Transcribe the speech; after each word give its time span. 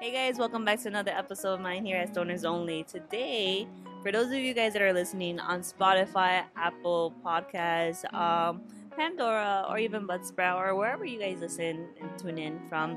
Hey 0.00 0.12
guys, 0.12 0.38
welcome 0.38 0.64
back 0.64 0.80
to 0.82 0.88
another 0.88 1.10
episode 1.10 1.54
of 1.54 1.60
mine 1.60 1.84
here 1.84 1.96
at 1.96 2.14
Stoners 2.14 2.44
Only. 2.44 2.84
Today, 2.84 3.66
for 4.02 4.12
those 4.12 4.26
of 4.26 4.34
you 4.34 4.54
guys 4.54 4.74
that 4.74 4.82
are 4.82 4.92
listening 4.92 5.40
on 5.40 5.60
Spotify, 5.62 6.44
Apple 6.56 7.12
Podcasts, 7.24 8.04
um, 8.14 8.62
Pandora, 8.96 9.66
or 9.68 9.78
even 9.78 10.06
Buzzsprout, 10.06 10.56
or 10.60 10.76
wherever 10.76 11.04
you 11.04 11.18
guys 11.18 11.38
listen 11.40 11.88
and 12.00 12.16
tune 12.16 12.38
in 12.38 12.60
from, 12.68 12.96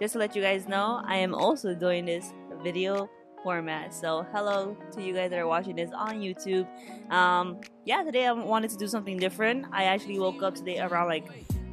just 0.00 0.14
to 0.14 0.18
let 0.18 0.34
you 0.34 0.42
guys 0.42 0.66
know, 0.66 1.02
I 1.04 1.16
am 1.18 1.32
also 1.32 1.72
doing 1.72 2.06
this 2.06 2.32
video 2.64 3.08
format. 3.44 3.94
So, 3.94 4.26
hello 4.32 4.76
to 4.92 5.02
you 5.02 5.14
guys 5.14 5.30
that 5.30 5.38
are 5.38 5.46
watching 5.46 5.76
this 5.76 5.90
on 5.94 6.20
YouTube. 6.20 6.66
Um, 7.12 7.60
yeah, 7.84 8.02
today 8.02 8.26
I 8.26 8.32
wanted 8.32 8.70
to 8.70 8.76
do 8.76 8.88
something 8.88 9.16
different. 9.16 9.66
I 9.72 9.84
actually 9.84 10.18
woke 10.18 10.42
up 10.42 10.56
today 10.56 10.80
around 10.80 11.06
like 11.06 11.28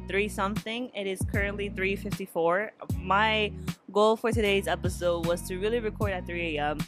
three 0.08 0.28
something. 0.28 0.90
It 0.94 1.06
is 1.06 1.20
currently 1.30 1.68
3:54. 1.70 2.70
My 2.98 3.52
goal 3.92 4.16
for 4.16 4.32
today's 4.32 4.66
episode 4.66 5.26
was 5.26 5.42
to 5.48 5.58
really 5.58 5.80
record 5.80 6.12
at 6.12 6.26
3 6.26 6.56
a.m. 6.56 6.78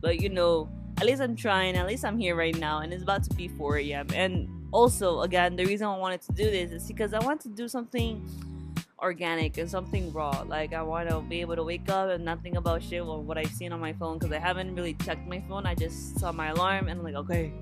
But 0.00 0.20
you 0.20 0.28
know, 0.28 0.68
at 0.98 1.06
least 1.06 1.20
I'm 1.20 1.36
trying. 1.36 1.76
At 1.76 1.86
least 1.86 2.04
I'm 2.04 2.18
here 2.18 2.36
right 2.36 2.56
now, 2.56 2.78
and 2.78 2.92
it's 2.92 3.02
about 3.02 3.24
to 3.24 3.34
be 3.34 3.48
4 3.48 3.78
a.m. 3.78 4.06
And 4.14 4.48
also, 4.72 5.22
again, 5.22 5.56
the 5.56 5.64
reason 5.66 5.86
I 5.88 5.98
wanted 5.98 6.22
to 6.22 6.32
do 6.32 6.44
this 6.44 6.70
is 6.70 6.86
because 6.86 7.12
I 7.12 7.18
want 7.18 7.40
to 7.42 7.48
do 7.48 7.68
something 7.68 8.24
organic 9.02 9.58
and 9.58 9.68
something 9.70 10.12
raw. 10.12 10.44
Like 10.46 10.72
I 10.72 10.82
want 10.82 11.08
to 11.08 11.20
be 11.20 11.40
able 11.40 11.56
to 11.56 11.64
wake 11.64 11.88
up 11.88 12.10
and 12.10 12.24
not 12.24 12.42
think 12.42 12.56
about 12.56 12.82
shit 12.82 13.02
or 13.02 13.20
what 13.20 13.38
I've 13.38 13.50
seen 13.50 13.72
on 13.72 13.80
my 13.80 13.92
phone 13.92 14.18
because 14.18 14.32
I 14.32 14.38
haven't 14.38 14.74
really 14.74 14.94
checked 14.94 15.26
my 15.26 15.42
phone. 15.48 15.66
I 15.66 15.74
just 15.74 16.18
saw 16.18 16.32
my 16.32 16.48
alarm 16.48 16.88
and 16.88 17.00
I'm 17.00 17.04
like, 17.04 17.14
okay, 17.14 17.52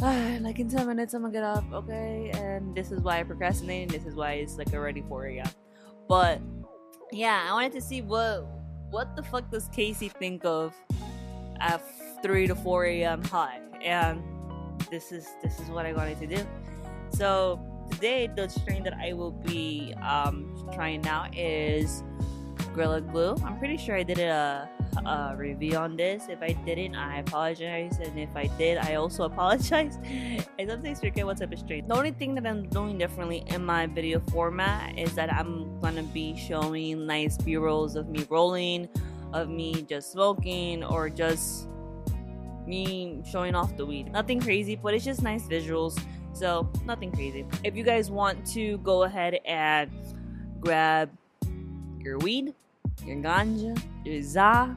like 0.40 0.58
in 0.58 0.66
10 0.66 0.86
minutes 0.86 1.12
I'm 1.12 1.20
gonna 1.20 1.32
get 1.32 1.44
up, 1.44 1.64
okay? 1.74 2.30
And 2.32 2.74
this 2.74 2.90
is 2.90 3.00
why 3.00 3.20
I 3.20 3.22
procrastinate. 3.22 3.82
And 3.82 3.90
this 3.90 4.06
is 4.06 4.14
why 4.14 4.32
it's 4.32 4.56
like 4.56 4.72
already 4.72 5.02
4 5.02 5.26
a.m. 5.26 5.48
But 6.08 6.40
yeah, 7.12 7.46
I 7.46 7.52
wanted 7.52 7.72
to 7.72 7.82
see 7.82 8.00
what 8.00 8.46
what 8.90 9.14
the 9.14 9.22
fuck 9.22 9.50
does 9.50 9.68
Casey 9.68 10.08
think 10.08 10.44
of 10.44 10.74
at 11.60 11.82
3 12.22 12.46
to 12.46 12.54
4 12.54 12.84
a.m. 12.86 13.22
high, 13.24 13.60
and 13.82 14.22
this 14.90 15.12
is 15.12 15.28
this 15.42 15.60
is 15.60 15.68
what 15.68 15.84
I 15.84 15.92
wanted 15.92 16.18
to 16.20 16.26
do. 16.26 16.46
So 17.12 17.60
today 17.90 18.30
the 18.34 18.48
strain 18.48 18.82
that 18.84 18.94
I 18.94 19.12
will 19.12 19.32
be 19.32 19.94
um, 20.02 20.66
trying 20.72 21.02
now 21.02 21.26
is 21.36 22.02
Gorilla 22.74 23.02
Glue. 23.02 23.36
I'm 23.44 23.58
pretty 23.58 23.76
sure 23.76 23.96
I 23.96 24.02
did 24.02 24.18
it 24.18 24.28
a, 24.28 24.66
a, 24.96 25.34
review 25.36 25.76
on 25.76 25.96
this. 25.96 26.28
If 26.28 26.42
I 26.42 26.52
didn't, 26.64 26.94
I 26.94 27.18
apologize. 27.18 27.98
And 27.98 28.18
if 28.18 28.34
I 28.34 28.46
did, 28.58 28.78
I 28.78 28.94
also 28.94 29.24
apologize. 29.30 29.98
I 30.58 30.66
sometimes 30.66 31.00
forget 31.00 31.26
what 31.26 31.38
type 31.38 31.52
of 31.52 31.58
strain. 31.58 31.88
The 31.88 31.94
only 31.94 32.12
thing 32.12 32.34
that 32.36 32.46
I'm 32.46 32.68
doing 32.68 32.98
differently 32.98 33.44
in 33.46 33.64
my 33.64 33.86
video 33.86 34.20
format 34.30 34.98
is 34.98 35.14
that 35.14 35.32
I'm 35.32 35.80
gonna 35.80 36.02
be 36.02 36.36
showing 36.36 37.06
nice 37.06 37.36
b-rolls 37.36 37.96
of 37.96 38.08
me 38.08 38.26
rolling, 38.28 38.88
of 39.32 39.48
me 39.48 39.82
just 39.82 40.12
smoking, 40.12 40.84
or 40.84 41.08
just 41.08 41.68
me 42.66 43.22
showing 43.30 43.54
off 43.54 43.76
the 43.76 43.86
weed. 43.86 44.12
Nothing 44.12 44.40
crazy, 44.40 44.76
but 44.76 44.94
it's 44.94 45.04
just 45.04 45.22
nice 45.22 45.44
visuals 45.44 45.98
so, 46.32 46.70
nothing 46.84 47.12
crazy. 47.12 47.44
If 47.64 47.76
you 47.76 47.84
guys 47.84 48.10
want 48.10 48.46
to 48.52 48.78
go 48.78 49.02
ahead 49.02 49.40
and 49.44 49.90
grab 50.60 51.10
your 51.98 52.18
weed, 52.18 52.54
your 53.04 53.16
ganja, 53.16 53.80
your 54.04 54.22
za, 54.22 54.76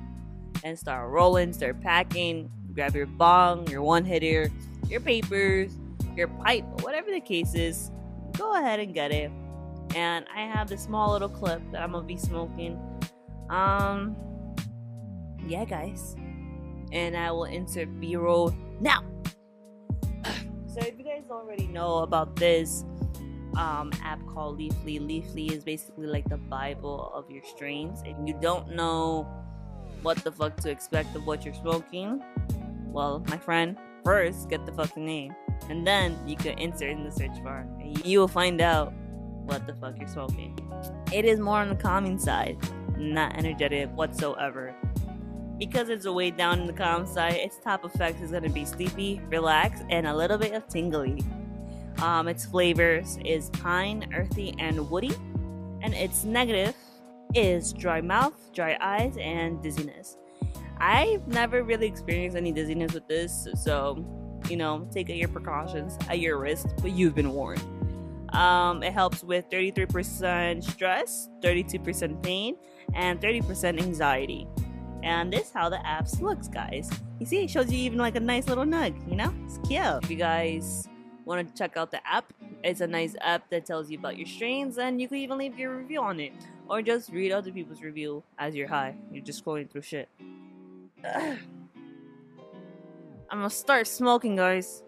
and 0.63 0.77
start 0.77 1.09
rolling, 1.09 1.53
start 1.53 1.81
packing, 1.81 2.49
grab 2.73 2.95
your 2.95 3.05
bong, 3.05 3.67
your 3.67 3.81
one 3.81 4.05
hitter, 4.05 4.51
your 4.89 4.99
papers, 4.99 5.71
your 6.15 6.27
pipe, 6.27 6.63
whatever 6.81 7.11
the 7.11 7.19
case 7.19 7.53
is, 7.55 7.91
go 8.37 8.55
ahead 8.55 8.79
and 8.79 8.93
get 8.93 9.11
it. 9.11 9.31
And 9.95 10.25
I 10.35 10.41
have 10.41 10.69
this 10.69 10.81
small 10.81 11.11
little 11.11 11.29
clip 11.29 11.61
that 11.71 11.81
I'm 11.81 11.91
gonna 11.91 12.05
be 12.05 12.17
smoking. 12.17 12.79
Um, 13.49 14.15
yeah, 15.47 15.65
guys. 15.65 16.15
And 16.91 17.17
I 17.17 17.31
will 17.31 17.45
insert 17.45 17.99
B 17.99 18.15
roll 18.15 18.53
now. 18.79 19.03
So 20.73 20.79
if 20.79 20.97
you 20.97 21.03
guys 21.05 21.25
already 21.29 21.67
know 21.67 21.99
about 21.99 22.35
this 22.35 22.83
um, 23.57 23.91
app 24.03 24.19
called 24.27 24.59
Leafly, 24.59 24.99
Leafly 24.99 25.51
is 25.51 25.63
basically 25.63 26.07
like 26.07 26.27
the 26.29 26.37
Bible 26.37 27.11
of 27.13 27.29
your 27.29 27.43
strains. 27.43 28.01
If 28.05 28.17
you 28.25 28.37
don't 28.41 28.75
know 28.75 29.27
what 30.01 30.17
the 30.23 30.31
fuck 30.31 30.57
to 30.57 30.69
expect 30.69 31.15
of 31.15 31.25
what 31.25 31.45
you're 31.45 31.53
smoking, 31.53 32.21
well, 32.87 33.23
my 33.27 33.37
friend, 33.37 33.77
first 34.03 34.49
get 34.49 34.65
the 34.65 34.71
fucking 34.71 35.05
name, 35.05 35.35
and 35.69 35.85
then 35.85 36.17
you 36.27 36.35
can 36.35 36.57
insert 36.59 36.91
in 36.91 37.03
the 37.03 37.11
search 37.11 37.43
bar, 37.43 37.67
and 37.79 38.05
you 38.05 38.19
will 38.19 38.27
find 38.27 38.61
out 38.61 38.93
what 39.45 39.65
the 39.67 39.73
fuck 39.75 39.97
you're 39.97 40.07
smoking. 40.07 40.57
It 41.11 41.25
is 41.25 41.39
more 41.39 41.59
on 41.59 41.69
the 41.69 41.75
calming 41.75 42.19
side, 42.19 42.57
not 42.97 43.37
energetic 43.37 43.89
whatsoever 43.91 44.75
because 45.57 45.89
it's 45.89 46.05
a 46.05 46.11
way 46.11 46.31
down 46.31 46.61
in 46.61 46.67
the 46.67 46.73
calm 46.73 47.05
side, 47.05 47.35
its 47.35 47.57
top 47.59 47.83
effect 47.83 48.21
is 48.21 48.31
to 48.31 48.41
be 48.49 48.65
sleepy, 48.65 49.21
relaxed, 49.29 49.83
and 49.89 50.07
a 50.07 50.15
little 50.15 50.37
bit 50.37 50.53
of 50.53 50.67
tingly. 50.67 51.23
Um, 52.01 52.27
its 52.27 52.45
flavors 52.45 53.17
is 53.23 53.49
pine, 53.51 54.09
earthy, 54.15 54.55
and 54.59 54.89
woody, 54.89 55.13
and 55.81 55.93
its 55.93 56.23
negative 56.23 56.75
is 57.33 57.73
dry 57.73 58.01
mouth, 58.01 58.33
dry 58.53 58.77
eyes, 58.81 59.15
and 59.19 59.61
dizziness. 59.61 60.17
I've 60.77 61.27
never 61.27 61.63
really 61.63 61.87
experienced 61.87 62.35
any 62.35 62.51
dizziness 62.51 62.93
with 62.93 63.07
this, 63.07 63.47
so 63.55 64.05
you 64.49 64.57
know, 64.57 64.87
take 64.91 65.09
your 65.09 65.29
precautions 65.29 65.97
at 66.09 66.19
your 66.19 66.37
risk, 66.37 66.67
but 66.81 66.91
you've 66.91 67.15
been 67.15 67.31
warned. 67.31 67.63
Um, 68.33 68.81
it 68.81 68.93
helps 68.93 69.23
with 69.23 69.49
33% 69.49 70.63
stress, 70.63 71.29
32% 71.41 72.23
pain, 72.23 72.55
and 72.93 73.21
30% 73.21 73.79
anxiety. 73.79 74.47
And 75.03 75.31
this 75.31 75.51
how 75.53 75.69
the 75.69 75.77
apps 75.77 76.19
looks, 76.19 76.47
guys. 76.47 76.89
You 77.19 77.25
see, 77.25 77.43
it 77.43 77.49
shows 77.49 77.71
you 77.71 77.77
even 77.79 77.99
like 77.99 78.15
a 78.15 78.19
nice 78.19 78.47
little 78.47 78.65
nug, 78.65 78.95
you 79.09 79.15
know? 79.15 79.33
It's 79.45 79.59
cute. 79.67 80.03
If 80.03 80.09
you 80.09 80.17
guys 80.17 80.87
want 81.25 81.47
to 81.47 81.57
check 81.57 81.77
out 81.77 81.91
the 81.91 82.05
app, 82.07 82.31
it's 82.63 82.81
a 82.81 82.87
nice 82.87 83.15
app 83.21 83.49
that 83.49 83.65
tells 83.65 83.89
you 83.89 83.97
about 83.97 84.17
your 84.17 84.27
strains 84.27 84.77
and 84.77 85.01
you 85.01 85.07
can 85.07 85.17
even 85.17 85.37
leave 85.37 85.57
your 85.57 85.75
review 85.77 86.01
on 86.01 86.19
it. 86.19 86.33
Or 86.69 86.81
just 86.81 87.11
read 87.11 87.31
other 87.31 87.51
people's 87.51 87.81
review 87.81 88.23
as 88.39 88.55
you're 88.55 88.67
high. 88.67 88.95
You're 89.11 89.23
just 89.23 89.43
scrolling 89.43 89.69
through 89.69 89.81
shit. 89.81 90.09
I'm 91.03 91.39
gonna 93.29 93.49
start 93.49 93.87
smoking, 93.87 94.35
guys. 94.35 94.83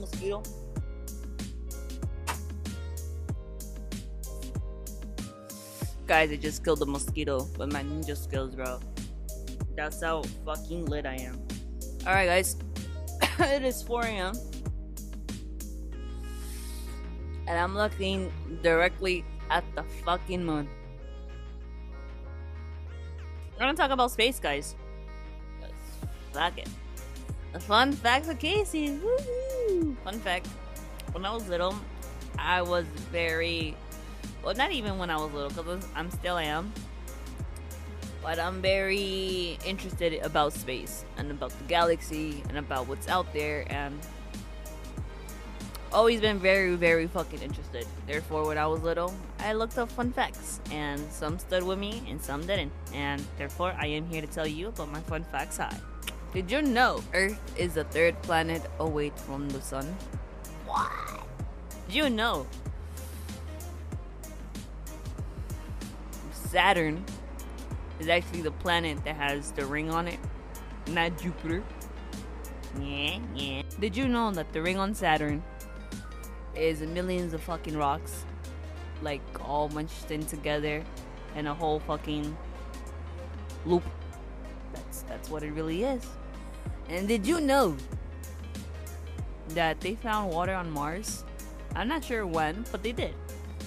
Mosquito. 0.00 0.42
Guys, 6.06 6.32
I 6.32 6.36
just 6.36 6.64
killed 6.64 6.82
a 6.82 6.86
mosquito 6.86 7.46
with 7.56 7.72
my 7.72 7.82
ninja 7.82 8.16
skills, 8.16 8.56
bro. 8.56 8.80
That's 9.76 10.02
how 10.02 10.22
fucking 10.44 10.86
lit 10.86 11.06
I 11.06 11.14
am. 11.14 11.38
Alright, 12.04 12.28
guys. 12.28 12.56
it 13.38 13.62
is 13.62 13.82
4 13.82 14.02
a.m. 14.06 14.34
And 17.46 17.58
I'm 17.58 17.76
looking 17.76 18.32
directly 18.62 19.24
at 19.50 19.64
the 19.74 19.84
fucking 20.04 20.44
moon. 20.44 20.68
We're 23.52 23.66
gonna 23.66 23.74
talk 23.74 23.90
about 23.90 24.10
space, 24.10 24.40
guys. 24.40 24.74
Fuck 26.32 26.58
it. 26.58 26.68
The 27.52 27.60
fun 27.60 27.92
facts 27.92 28.28
of 28.28 28.38
Casey. 28.38 28.90
Woo-hoo. 28.90 29.49
Mm. 29.80 29.96
Fun 30.04 30.20
fact: 30.20 30.46
When 31.12 31.24
I 31.24 31.32
was 31.32 31.48
little, 31.48 31.74
I 32.38 32.62
was 32.62 32.84
very 33.10 33.74
well. 34.44 34.54
Not 34.54 34.72
even 34.72 34.98
when 34.98 35.10
I 35.10 35.16
was 35.16 35.32
little, 35.32 35.50
because 35.50 35.86
I'm 35.94 36.10
still 36.10 36.38
am. 36.38 36.72
But 38.22 38.38
I'm 38.38 38.60
very 38.60 39.58
interested 39.64 40.12
about 40.22 40.52
space 40.52 41.06
and 41.16 41.30
about 41.30 41.56
the 41.56 41.64
galaxy 41.64 42.42
and 42.50 42.58
about 42.58 42.86
what's 42.86 43.08
out 43.08 43.32
there 43.32 43.64
and 43.72 43.98
always 45.90 46.20
been 46.20 46.38
very, 46.38 46.74
very 46.74 47.06
fucking 47.06 47.40
interested. 47.40 47.86
Therefore, 48.06 48.46
when 48.46 48.58
I 48.58 48.66
was 48.66 48.82
little, 48.82 49.14
I 49.38 49.54
looked 49.54 49.78
up 49.78 49.90
fun 49.92 50.12
facts, 50.12 50.60
and 50.70 51.00
some 51.10 51.38
stood 51.38 51.62
with 51.62 51.78
me 51.78 52.02
and 52.08 52.20
some 52.20 52.46
didn't. 52.46 52.72
And 52.92 53.24
therefore, 53.38 53.74
I 53.78 53.86
am 53.86 54.06
here 54.06 54.20
to 54.20 54.26
tell 54.26 54.46
you 54.46 54.68
about 54.68 54.92
my 54.92 55.00
fun 55.00 55.24
facts 55.24 55.56
high. 55.56 55.80
Did 56.32 56.50
you 56.50 56.62
know 56.62 57.02
Earth 57.12 57.40
is 57.58 57.74
the 57.74 57.84
third 57.84 58.20
planet 58.22 58.62
away 58.78 59.10
from 59.16 59.48
the 59.48 59.60
sun? 59.60 59.96
What? 60.64 60.90
You 61.88 62.08
know 62.08 62.46
Saturn 66.32 67.04
is 67.98 68.08
actually 68.08 68.42
the 68.42 68.50
planet 68.50 69.04
that 69.04 69.16
has 69.16 69.52
the 69.52 69.64
ring 69.66 69.90
on 69.90 70.08
it, 70.08 70.18
not 70.88 71.16
Jupiter? 71.18 71.62
Yeah, 72.80 73.18
yeah. 73.34 73.62
Did 73.78 73.96
you 73.96 74.08
know 74.08 74.30
that 74.32 74.52
the 74.52 74.62
ring 74.62 74.78
on 74.78 74.94
Saturn 74.94 75.42
is 76.54 76.80
millions 76.80 77.34
of 77.34 77.42
fucking 77.42 77.76
rocks, 77.76 78.24
like 79.02 79.22
all 79.40 79.68
munched 79.68 80.10
in 80.10 80.24
together, 80.26 80.82
in 81.36 81.46
a 81.46 81.54
whole 81.54 81.80
fucking 81.80 82.36
loop. 83.64 83.84
That's 85.10 85.28
what 85.28 85.42
it 85.42 85.52
really 85.52 85.82
is. 85.82 86.06
And 86.88 87.06
did 87.06 87.26
you 87.26 87.40
know 87.40 87.76
that 89.50 89.80
they 89.80 89.96
found 89.96 90.32
water 90.32 90.54
on 90.54 90.70
Mars? 90.70 91.24
I'm 91.76 91.88
not 91.88 92.02
sure 92.02 92.26
when, 92.26 92.64
but 92.72 92.82
they 92.82 92.92
did. 92.92 93.14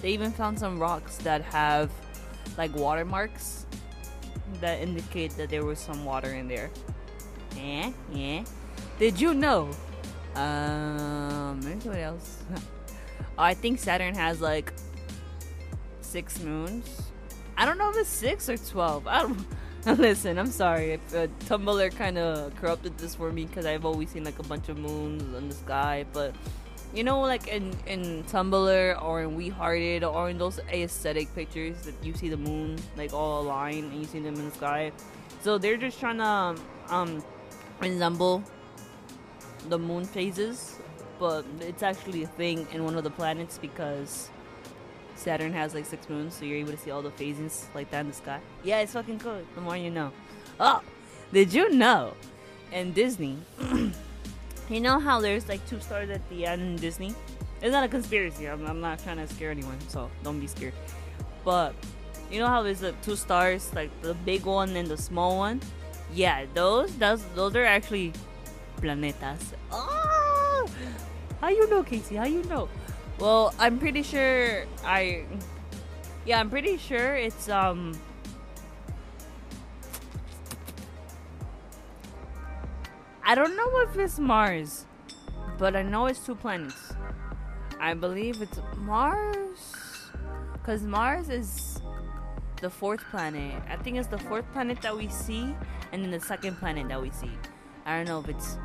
They 0.01 0.11
even 0.11 0.31
found 0.31 0.57
some 0.57 0.79
rocks 0.79 1.17
that 1.17 1.41
have 1.43 1.91
like 2.57 2.73
watermarks 2.75 3.65
that 4.61 4.79
indicate 4.79 5.31
that 5.37 5.49
there 5.49 5.65
was 5.65 5.79
some 5.79 6.05
water 6.05 6.33
in 6.33 6.47
there. 6.47 6.71
Yeah, 7.55 7.91
yeah. 8.11 8.43
Did 8.99 9.19
you 9.19 9.33
know? 9.33 9.69
Um, 10.35 11.61
what 11.83 11.97
else? 11.97 12.43
I 13.37 13.53
think 13.53 13.79
Saturn 13.79 14.15
has 14.15 14.41
like 14.41 14.73
six 16.01 16.39
moons. 16.39 17.11
I 17.57 17.65
don't 17.65 17.77
know 17.77 17.89
if 17.89 17.97
it's 17.97 18.09
six 18.09 18.49
or 18.49 18.57
twelve. 18.57 19.07
I 19.07 19.23
don't. 19.23 19.45
Listen, 19.97 20.37
I'm 20.39 20.47
sorry 20.51 20.91
if 20.91 21.13
uh, 21.13 21.27
Tumblr 21.45 21.95
kind 21.97 22.17
of 22.17 22.55
corrupted 22.55 22.97
this 22.97 23.15
for 23.15 23.33
me 23.33 23.45
because 23.45 23.65
I've 23.65 23.83
always 23.83 24.11
seen 24.11 24.23
like 24.23 24.39
a 24.39 24.43
bunch 24.43 24.69
of 24.69 24.77
moons 24.77 25.21
in 25.35 25.49
the 25.49 25.55
sky, 25.55 26.05
but 26.13 26.33
you 26.93 27.03
know, 27.03 27.19
like 27.19 27.47
in 27.49 27.75
in 27.85 28.23
Tumblr 28.23 29.03
or 29.03 29.21
in 29.23 29.35
We 29.35 29.49
Heart 29.49 29.79
It 29.79 30.03
or 30.05 30.29
in 30.29 30.37
those 30.37 30.59
aesthetic 30.71 31.35
pictures 31.35 31.75
that 31.81 31.95
you 32.01 32.13
see 32.13 32.29
the 32.29 32.37
moon 32.37 32.77
like 32.95 33.11
all 33.11 33.41
aligned 33.41 33.91
and 33.91 33.99
you 33.99 34.05
see 34.05 34.19
them 34.19 34.35
in 34.35 34.45
the 34.45 34.55
sky. 34.55 34.93
So 35.41 35.57
they're 35.57 35.75
just 35.75 35.99
trying 35.99 36.19
to 36.19 36.55
um 36.87 37.21
resemble 37.81 38.41
the 39.67 39.77
moon 39.77 40.05
phases, 40.05 40.77
but 41.19 41.43
it's 41.59 41.83
actually 41.83 42.23
a 42.23 42.27
thing 42.27 42.67
in 42.71 42.85
one 42.85 42.95
of 42.95 43.03
the 43.03 43.11
planets 43.11 43.57
because 43.57 44.29
Saturn 45.15 45.53
has 45.53 45.73
like 45.73 45.85
six 45.85 46.09
moons, 46.09 46.33
so 46.33 46.45
you're 46.45 46.57
able 46.57 46.71
to 46.71 46.77
see 46.77 46.91
all 46.91 47.01
the 47.01 47.11
phases 47.11 47.67
like 47.73 47.89
that 47.91 48.01
in 48.01 48.07
the 48.07 48.13
sky. 48.13 48.39
Yeah, 48.63 48.79
it's 48.79 48.93
fucking 48.93 49.19
cool. 49.19 49.41
The 49.55 49.61
more 49.61 49.77
you 49.77 49.89
know. 49.89 50.11
Oh, 50.59 50.81
did 51.31 51.53
you 51.53 51.69
know? 51.71 52.13
And 52.71 52.93
Disney. 52.93 53.37
You 54.69 54.79
know 54.79 54.97
how 54.97 55.19
there's 55.19 55.49
like 55.49 55.65
two 55.67 55.79
stars 55.81 56.09
at 56.09 56.27
the 56.29 56.45
end 56.45 56.61
in 56.61 56.75
Disney? 56.77 57.13
It's 57.61 57.71
not 57.71 57.83
a 57.83 57.87
conspiracy. 57.87 58.47
I'm, 58.47 58.65
I'm 58.65 58.79
not 58.79 58.99
trying 58.99 59.17
to 59.17 59.27
scare 59.27 59.51
anyone, 59.51 59.77
so 59.89 60.09
don't 60.23 60.39
be 60.39 60.47
scared. 60.47 60.73
But 61.43 61.75
you 62.31 62.39
know 62.39 62.47
how 62.47 62.63
there's 62.63 62.81
like 62.81 62.99
two 63.01 63.15
stars, 63.15 63.73
like 63.73 63.89
the 64.01 64.13
big 64.13 64.45
one 64.45 64.75
and 64.75 64.87
the 64.87 64.97
small 64.97 65.37
one? 65.37 65.61
Yeah, 66.13 66.45
those 66.53 66.95
those 66.95 67.23
those 67.35 67.55
are 67.55 67.65
actually 67.65 68.13
planetas. 68.77 69.53
Oh, 69.71 70.67
how 71.41 71.49
you 71.49 71.69
know, 71.69 71.83
Casey? 71.83 72.15
How 72.15 72.25
you 72.25 72.43
know? 72.43 72.69
Well, 73.19 73.53
I'm 73.57 73.79
pretty 73.79 74.03
sure 74.03 74.65
I. 74.83 75.25
Yeah, 76.25 76.39
I'm 76.39 76.49
pretty 76.49 76.77
sure 76.77 77.15
it's 77.15 77.49
um 77.49 77.99
I 83.25 83.35
don't 83.35 83.55
know 83.55 83.81
if 83.81 83.97
it's 83.97 84.19
Mars, 84.19 84.85
but 85.57 85.75
I 85.75 85.81
know 85.81 86.07
it's 86.07 86.19
two 86.19 86.35
planets. 86.35 86.93
I 87.79 87.93
believe 87.93 88.41
it's 88.41 88.59
Mars, 88.77 90.11
because 90.53 90.83
Mars 90.83 91.29
is 91.29 91.81
the 92.61 92.69
fourth 92.69 93.01
planet. 93.09 93.63
I 93.69 93.77
think 93.77 93.97
it's 93.97 94.07
the 94.07 94.19
fourth 94.19 94.45
planet 94.51 94.81
that 94.81 94.95
we 94.95 95.07
see, 95.07 95.55
and 95.91 96.03
then 96.03 96.11
the 96.11 96.19
second 96.19 96.57
planet 96.57 96.89
that 96.89 97.01
we 97.01 97.11
see. 97.11 97.31
I 97.85 97.97
don't 97.97 98.07
know 98.07 98.19
if 98.19 98.29
it's 98.29 98.57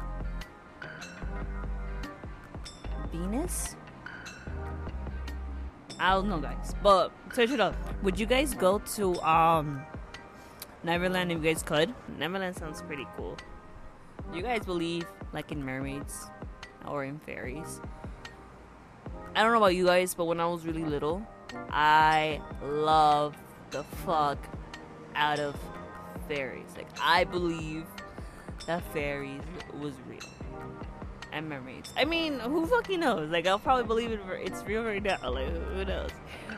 Venus. 3.11 3.75
I 6.01 6.15
don't 6.15 6.29
know, 6.29 6.39
guys, 6.39 6.75
but 6.83 7.11
search 7.33 7.51
it 7.51 7.61
up. 7.61 7.75
Would 8.03 8.21
you 8.21 8.27
guys 8.27 8.55
go 8.55 8.79
to 8.97 9.21
um 9.23 9.83
Neverland 10.85 11.33
if 11.33 11.39
you 11.39 11.45
guys 11.45 11.63
could? 11.63 11.93
Neverland 12.19 12.57
sounds 12.57 12.83
pretty 12.83 13.07
cool. 13.17 13.37
You 14.33 14.43
guys 14.43 14.65
believe 14.65 15.07
like 15.33 15.51
in 15.51 15.65
mermaids 15.65 16.31
or 16.87 17.05
in 17.05 17.19
fairies? 17.19 17.81
I 19.35 19.43
don't 19.43 19.53
know 19.53 19.59
about 19.59 19.75
you 19.75 19.87
guys, 19.87 20.15
but 20.15 20.27
when 20.27 20.41
I 20.41 20.47
was 20.47 20.65
really 20.65 20.85
little, 20.85 21.27
I 21.71 22.41
love 22.63 23.37
the 23.71 23.83
fuck 24.05 24.39
out 25.15 25.41
of 25.41 25.57
fairies. 26.29 26.71
Like 26.77 26.89
I 27.03 27.25
believe 27.25 27.87
that 28.67 28.83
fairies 28.93 29.43
was 29.81 29.95
real 30.09 30.38
and 31.33 31.49
mermaids. 31.49 31.93
I 31.97 32.05
mean, 32.05 32.39
who 32.41 32.67
fucking 32.67 33.01
knows? 33.01 33.31
Like 33.31 33.47
I'll 33.47 33.59
probably 33.59 33.85
believe 33.85 34.11
it. 34.13 34.21
It's 34.43 34.65
real 34.65 34.85
right 34.85 35.03
now. 35.03 35.31
Like 35.31 35.49
who 35.49 35.85
knows? 35.85 36.11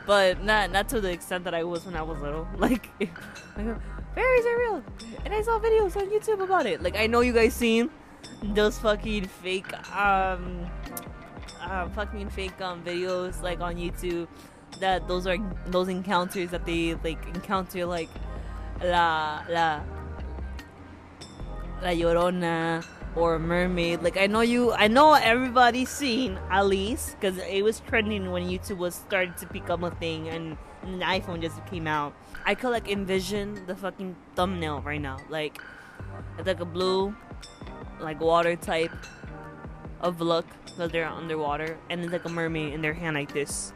But 0.07 0.43
not 0.43 0.71
not 0.71 0.89
to 0.91 1.01
the 1.01 1.11
extent 1.11 1.45
that 1.45 1.55
I 1.55 1.65
was 1.65 1.87
when 1.87 1.97
I 1.97 2.03
was 2.03 2.21
little. 2.21 2.47
Like, 2.57 2.89
like 3.01 3.11
fairies 4.15 4.47
are 4.47 4.59
real, 4.59 4.85
and 5.25 5.35
I 5.35 5.43
saw 5.43 5.59
videos 5.59 5.97
on 5.97 6.11
YouTube 6.11 6.43
about 6.43 6.67
it. 6.67 6.83
Like 6.83 6.97
I 6.97 7.07
know 7.07 7.21
you 7.21 7.33
guys 7.33 7.55
seen 7.55 7.91
those 8.43 8.79
fucking 8.79 9.27
fake 9.27 9.73
um 9.95 10.67
uh, 11.61 11.89
fucking 11.91 12.29
fake 12.31 12.61
um 12.61 12.83
videos 12.83 13.43
like 13.43 13.61
on 13.61 13.77
YouTube 13.77 14.27
that 14.81 15.07
those 15.09 15.27
are 15.27 15.37
those 15.67 15.89
encounters 15.89 16.51
that 16.51 16.65
they 16.65 16.95
like 17.05 17.25
encounter 17.35 17.85
like 17.85 18.09
la 18.83 19.43
la 19.49 19.81
la 21.83 21.91
llorona 21.91 22.85
or 23.17 23.35
a 23.35 23.39
mermaid 23.39 24.03
like 24.03 24.17
i 24.17 24.27
know 24.27 24.41
you 24.41 24.73
i 24.73 24.87
know 24.87 25.15
everybody's 25.15 25.91
seen 25.91 26.39
Alice 26.49 27.17
because 27.19 27.39
it 27.39 27.65
was 27.65 27.81
trending 27.81 28.31
when 28.31 28.45
youtube 28.45 28.79
was 28.79 28.95
started 28.95 29.37
to 29.37 29.47
become 29.47 29.85
a 29.85 29.91
thing 29.91 30.29
and, 30.29 30.57
the 30.83 31.05
iphone 31.05 31.43
just 31.43 31.63
came 31.67 31.87
out 31.87 32.15
I 32.45 32.55
could 32.55 32.71
like 32.71 32.89
envision 32.89 33.67
the 33.67 33.77
fucking 33.77 34.17
thumbnail 34.35 34.81
right 34.81 35.01
now. 35.01 35.19
Like 35.29 35.61
it's 36.39 36.47
like 36.47 36.61
a 36.61 36.65
blue, 36.65 37.15
like 38.01 38.21
water 38.21 38.57
type 38.57 38.93
of 40.01 40.21
look 40.21 40.47
because 40.65 40.91
they're 40.91 41.09
underwater, 41.09 41.79
and 41.89 42.03
it's 42.03 42.13
like 42.13 42.25
a 42.25 42.29
mermaid 42.29 42.73
in 42.73 42.83
their 42.83 42.95
hand 42.95 43.17
like 43.17 43.33
this, 43.33 43.73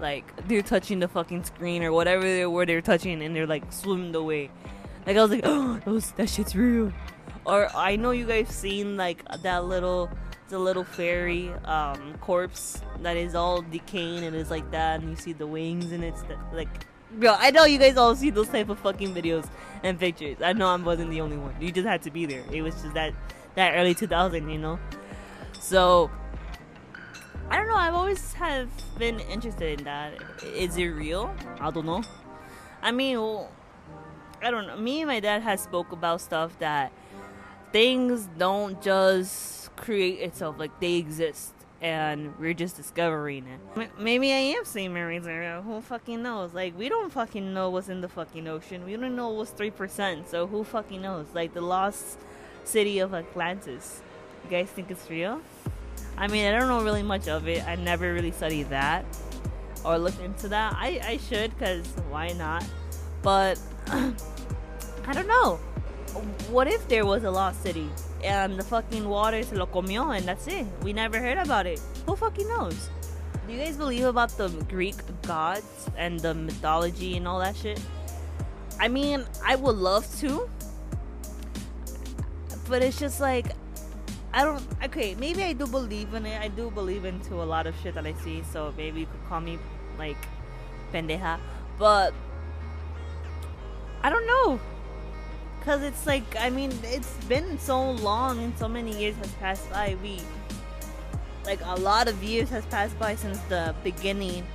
like 0.00 0.24
they're 0.48 0.62
touching 0.62 1.00
the 1.00 1.08
fucking 1.08 1.44
screen 1.44 1.82
or 1.82 1.92
whatever 1.92 2.22
they 2.22 2.46
were 2.46 2.64
they're 2.64 2.80
touching, 2.80 3.22
and 3.22 3.36
they're 3.36 3.46
like 3.46 3.70
swimming 3.72 4.14
away. 4.14 4.50
Like 5.06 5.16
I 5.16 5.22
was 5.22 5.30
like, 5.30 5.42
oh, 5.44 5.80
those, 5.84 6.12
that 6.12 6.28
shit's 6.28 6.56
real. 6.56 6.92
Or 7.48 7.74
I 7.74 7.96
know 7.96 8.10
you 8.10 8.26
guys 8.26 8.48
seen 8.48 8.96
like 8.96 9.24
that 9.42 9.64
little 9.64 10.10
the 10.48 10.58
little 10.58 10.84
fairy 10.84 11.50
um, 11.64 12.14
corpse 12.20 12.80
that 13.00 13.16
is 13.16 13.34
all 13.34 13.62
decaying 13.62 14.24
and 14.24 14.36
is 14.36 14.50
like 14.50 14.70
that, 14.70 15.00
and 15.00 15.10
you 15.10 15.16
see 15.16 15.32
the 15.32 15.46
wings 15.46 15.90
and 15.92 16.04
it's 16.04 16.22
like 16.52 16.68
Bro, 17.10 17.36
I 17.38 17.50
know 17.50 17.64
you 17.64 17.78
guys 17.78 17.96
all 17.96 18.14
see 18.14 18.28
those 18.28 18.48
type 18.48 18.68
of 18.68 18.78
fucking 18.80 19.14
videos 19.14 19.48
and 19.82 19.98
pictures. 19.98 20.42
I 20.42 20.52
know 20.52 20.68
I 20.68 20.76
wasn't 20.76 21.10
the 21.10 21.22
only 21.22 21.38
one. 21.38 21.54
You 21.58 21.72
just 21.72 21.86
had 21.86 22.02
to 22.02 22.10
be 22.10 22.26
there. 22.26 22.44
It 22.52 22.60
was 22.60 22.74
just 22.82 22.92
that 22.94 23.14
that 23.54 23.72
early 23.74 23.94
2000, 23.94 24.48
you 24.50 24.58
know. 24.58 24.78
So 25.58 26.10
I 27.48 27.56
don't 27.56 27.68
know. 27.68 27.76
I've 27.76 27.94
always 27.94 28.34
have 28.34 28.68
been 28.98 29.20
interested 29.20 29.78
in 29.78 29.84
that. 29.86 30.14
Is 30.44 30.76
it 30.76 30.88
real? 30.88 31.34
I 31.60 31.70
don't 31.70 31.86
know. 31.86 32.02
I 32.82 32.92
mean, 32.92 33.18
well, 33.18 33.50
I 34.42 34.50
don't 34.50 34.66
know. 34.66 34.76
Me 34.76 35.00
and 35.00 35.08
my 35.08 35.20
dad 35.20 35.42
has 35.42 35.62
spoke 35.62 35.92
about 35.92 36.20
stuff 36.20 36.58
that 36.58 36.92
things 37.72 38.28
don't 38.38 38.80
just 38.82 39.74
create 39.76 40.20
itself. 40.20 40.58
Like 40.58 40.78
they 40.80 40.94
exist 40.94 41.52
and 41.80 42.36
we're 42.38 42.54
just 42.54 42.76
discovering 42.76 43.46
it. 43.46 43.90
Maybe 43.98 44.32
I 44.32 44.36
am 44.36 44.64
seeing 44.64 44.92
marine 44.92 45.26
area. 45.26 45.62
Who 45.64 45.80
fucking 45.80 46.22
knows? 46.22 46.52
Like 46.52 46.76
we 46.76 46.88
don't 46.88 47.12
fucking 47.12 47.54
know 47.54 47.70
what's 47.70 47.88
in 47.88 48.00
the 48.00 48.08
fucking 48.08 48.48
ocean. 48.48 48.84
We 48.84 48.96
don't 48.96 49.14
know 49.14 49.30
what's 49.30 49.50
three 49.50 49.70
percent. 49.70 50.28
So 50.28 50.46
who 50.46 50.64
fucking 50.64 51.00
knows? 51.00 51.26
Like 51.34 51.54
the 51.54 51.60
lost 51.60 52.18
city 52.64 52.98
of 52.98 53.14
Atlantis. 53.14 54.02
You 54.44 54.50
guys 54.50 54.68
think 54.68 54.90
it's 54.90 55.08
real? 55.08 55.40
I 56.16 56.26
mean, 56.26 56.46
I 56.46 56.58
don't 56.58 56.68
know 56.68 56.82
really 56.82 57.02
much 57.02 57.28
of 57.28 57.46
it. 57.48 57.66
I 57.66 57.76
never 57.76 58.12
really 58.12 58.32
studied 58.32 58.70
that 58.70 59.04
or 59.84 59.98
looked 59.98 60.20
into 60.20 60.48
that. 60.48 60.74
I 60.76 61.00
I 61.04 61.16
should, 61.18 61.56
cause 61.58 61.86
why 62.10 62.28
not? 62.32 62.64
But 63.22 63.60
I 63.86 65.12
don't 65.12 65.28
know. 65.28 65.60
What 66.50 66.68
if 66.68 66.86
there 66.88 67.06
was 67.06 67.24
a 67.24 67.30
lost 67.30 67.62
city? 67.62 67.88
and 68.24 68.58
the 68.58 68.64
fucking 68.64 69.08
water 69.08 69.42
se 69.42 69.56
lo 69.56 69.66
comió, 69.66 70.16
and 70.16 70.26
that's 70.26 70.46
it. 70.46 70.66
We 70.82 70.92
never 70.92 71.18
heard 71.18 71.38
about 71.38 71.66
it. 71.66 71.80
Who 72.06 72.16
fucking 72.16 72.48
knows? 72.48 72.90
Do 73.46 73.54
you 73.54 73.60
guys 73.60 73.76
believe 73.76 74.04
about 74.04 74.30
the 74.36 74.48
Greek 74.68 74.96
gods 75.22 75.88
and 75.96 76.20
the 76.20 76.34
mythology 76.34 77.16
and 77.16 77.26
all 77.26 77.38
that 77.38 77.56
shit? 77.56 77.80
I 78.80 78.88
mean, 78.88 79.24
I 79.44 79.56
would 79.56 79.76
love 79.76 80.06
to, 80.20 80.48
but 82.68 82.82
it's 82.82 82.98
just 82.98 83.20
like 83.20 83.46
I 84.32 84.44
don't. 84.44 84.62
Okay, 84.84 85.14
maybe 85.14 85.42
I 85.42 85.52
do 85.52 85.66
believe 85.66 86.14
in 86.14 86.26
it. 86.26 86.40
I 86.40 86.48
do 86.48 86.70
believe 86.70 87.04
into 87.04 87.34
a 87.34 87.46
lot 87.46 87.66
of 87.66 87.74
shit 87.82 87.94
that 87.94 88.06
I 88.06 88.12
see. 88.24 88.42
So 88.52 88.74
maybe 88.76 89.00
you 89.00 89.06
could 89.06 89.24
call 89.28 89.40
me 89.40 89.58
like 89.98 90.18
pendeja, 90.92 91.38
but 91.78 92.12
I 94.02 94.10
don't 94.10 94.26
know 94.26 94.60
because 95.68 95.82
it's 95.82 96.06
like 96.06 96.24
I 96.40 96.48
mean 96.48 96.72
it's 96.82 97.12
been 97.24 97.58
so 97.58 97.90
long 97.90 98.42
and 98.42 98.56
so 98.58 98.68
many 98.68 98.98
years 98.98 99.14
has 99.16 99.30
passed 99.32 99.70
by. 99.70 99.98
We 100.02 100.18
Like 101.44 101.60
a 101.62 101.74
lot 101.74 102.08
of 102.08 102.24
years 102.24 102.48
has 102.48 102.64
passed 102.66 102.98
by 102.98 103.14
since 103.16 103.38
the 103.50 103.74
beginning. 103.84 104.46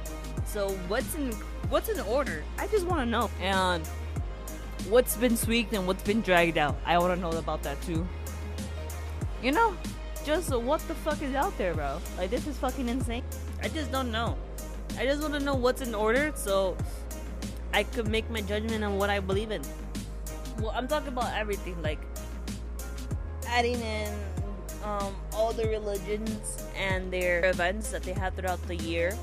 So 0.47 0.69
what's 0.87 1.13
in 1.13 1.31
what's 1.69 1.89
in 1.89 1.99
order? 1.99 2.43
I 2.57 2.65
just 2.65 2.87
want 2.87 3.01
to 3.01 3.05
know. 3.05 3.29
And 3.39 3.85
what's 4.89 5.15
been 5.15 5.37
tweaked 5.37 5.71
and 5.73 5.85
what's 5.85 6.01
been 6.01 6.21
dragged 6.21 6.57
out? 6.57 6.77
I 6.83 6.97
want 6.97 7.13
to 7.13 7.21
know 7.21 7.37
about 7.37 7.61
that 7.61 7.79
too. 7.83 8.07
You 9.43 9.51
know, 9.51 9.77
just 10.25 10.49
what 10.49 10.79
the 10.87 10.95
fuck 10.95 11.21
is 11.21 11.35
out 11.35 11.55
there, 11.59 11.75
bro? 11.75 12.01
Like 12.17 12.31
this 12.31 12.47
is 12.47 12.57
fucking 12.57 12.89
insane. 12.89 13.23
I 13.61 13.67
just 13.67 13.91
don't 13.91 14.11
know. 14.11 14.35
I 14.97 15.05
just 15.05 15.21
want 15.21 15.35
to 15.35 15.39
know 15.39 15.53
what's 15.53 15.83
in 15.83 15.93
order 15.93 16.31
so 16.33 16.75
I 17.71 17.83
could 17.83 18.07
make 18.07 18.27
my 18.31 18.41
judgment 18.41 18.83
on 18.83 18.97
what 18.97 19.11
I 19.11 19.19
believe 19.19 19.51
in. 19.51 19.61
Well, 20.63 20.71
I'm 20.73 20.87
talking 20.87 21.09
about 21.09 21.33
everything, 21.33 21.75
like 21.81 21.99
adding 23.49 23.81
in 23.81 24.13
um, 24.81 25.13
all 25.33 25.51
the 25.51 25.67
religions 25.67 26.65
and 26.77 27.11
their 27.11 27.49
events 27.49 27.91
that 27.91 28.03
they 28.03 28.13
have 28.13 28.33
throughout 28.35 28.65
the 28.65 28.77
year, 28.77 29.13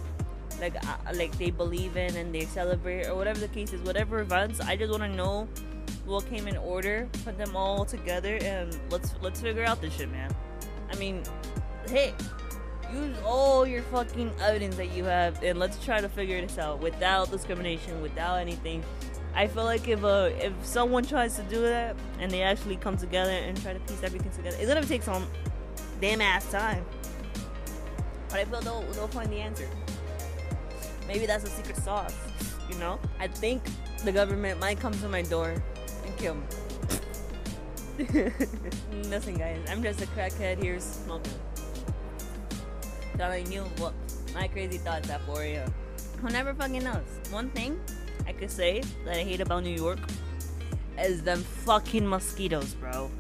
like 0.61 0.77
uh, 0.87 0.97
like 1.15 1.37
they 1.39 1.51
believe 1.51 1.97
in 1.97 2.15
and 2.17 2.35
they 2.35 2.45
celebrate 2.45 3.07
or 3.07 3.15
whatever 3.15 3.41
the 3.41 3.49
case 3.49 3.73
is, 3.73 3.81
whatever 3.81 4.21
events. 4.21 4.61
I 4.61 4.77
just 4.77 4.91
want 4.91 5.03
to 5.03 5.09
know 5.09 5.49
what 6.05 6.29
came 6.29 6.47
in 6.47 6.59
order, 6.59 7.09
put 7.25 7.39
them 7.39 7.57
all 7.57 7.87
together, 7.87 8.37
and 8.43 8.79
let's 8.91 9.15
let's 9.23 9.41
figure 9.41 9.65
out 9.65 9.81
this 9.81 9.95
shit, 9.95 10.13
man. 10.13 10.31
I 10.93 10.97
mean, 10.97 11.23
hey, 11.89 12.13
use 12.93 13.17
all 13.25 13.67
your 13.67 13.81
fucking 13.85 14.31
evidence 14.43 14.77
that 14.77 14.93
you 14.93 15.05
have, 15.05 15.43
and 15.43 15.59
let's 15.59 15.83
try 15.83 16.03
to 16.03 16.09
figure 16.11 16.39
this 16.39 16.59
out 16.59 16.81
without 16.81 17.31
discrimination, 17.31 18.03
without 18.03 18.41
anything. 18.41 18.85
I 19.35 19.47
feel 19.47 19.65
like 19.65 19.89
if 19.89 20.05
uh, 20.05 20.31
if 20.39 20.53
someone 20.63 21.05
tries 21.05 21.37
to 21.37 21.43
do 21.45 21.61
that 21.63 21.97
and 22.19 22.31
they 22.31 22.43
actually 22.43 22.77
come 22.77 22.97
together 22.97 23.31
and 23.31 23.61
try 23.61 23.73
to 23.73 23.81
piece 23.81 24.03
everything 24.03 24.31
together, 24.33 24.57
it's 24.59 24.69
gonna 24.69 24.85
take 24.85 25.03
some 25.03 25.27
damn 26.01 26.21
ass 26.21 26.51
time. 26.51 26.85
But 28.29 28.41
I 28.41 28.45
feel 28.45 28.61
they'll 28.61 28.83
they'll 28.93 29.09
find 29.09 29.31
the 29.31 29.37
answer. 29.37 29.69
Maybe 31.07 31.27
that's 31.27 31.45
a 31.45 31.49
secret 31.49 31.77
sauce, 31.77 32.15
you 32.69 32.77
know. 32.79 32.99
I 33.19 33.29
think 33.29 33.63
the 34.05 34.13
government 34.13 34.61
might 34.61 34.81
come 34.81 34.93
to 34.93 35.09
my 35.09 35.23
door 35.23 35.51
and 36.07 36.17
kill 36.17 36.35
me. 36.35 36.43
Nothing, 39.09 39.37
guys, 39.37 39.59
I'm 39.69 39.83
just 39.83 40.01
a 40.01 40.07
crackhead 40.07 40.63
here 40.63 40.81
smoking. 40.81 41.33
Telling 43.17 43.51
you 43.53 43.63
what 43.79 43.93
my 44.35 44.49
crazy 44.49 44.79
thoughts 44.79 45.11
at 45.11 45.21
4 45.23 45.43
a.m. 45.43 45.75
Who 46.23 46.31
never 46.31 46.55
fucking 46.55 46.85
knows. 46.85 47.05
One 47.31 47.51
thing 47.51 47.79
I 48.27 48.33
could 48.33 48.51
say 48.51 48.83
that 49.05 49.17
I 49.17 49.23
hate 49.23 49.41
about 49.41 49.63
New 49.63 49.75
York 49.75 49.99
is 50.99 51.23
them 51.23 51.43
fucking 51.43 52.07
mosquitoes, 52.07 52.75
bro. 52.75 53.11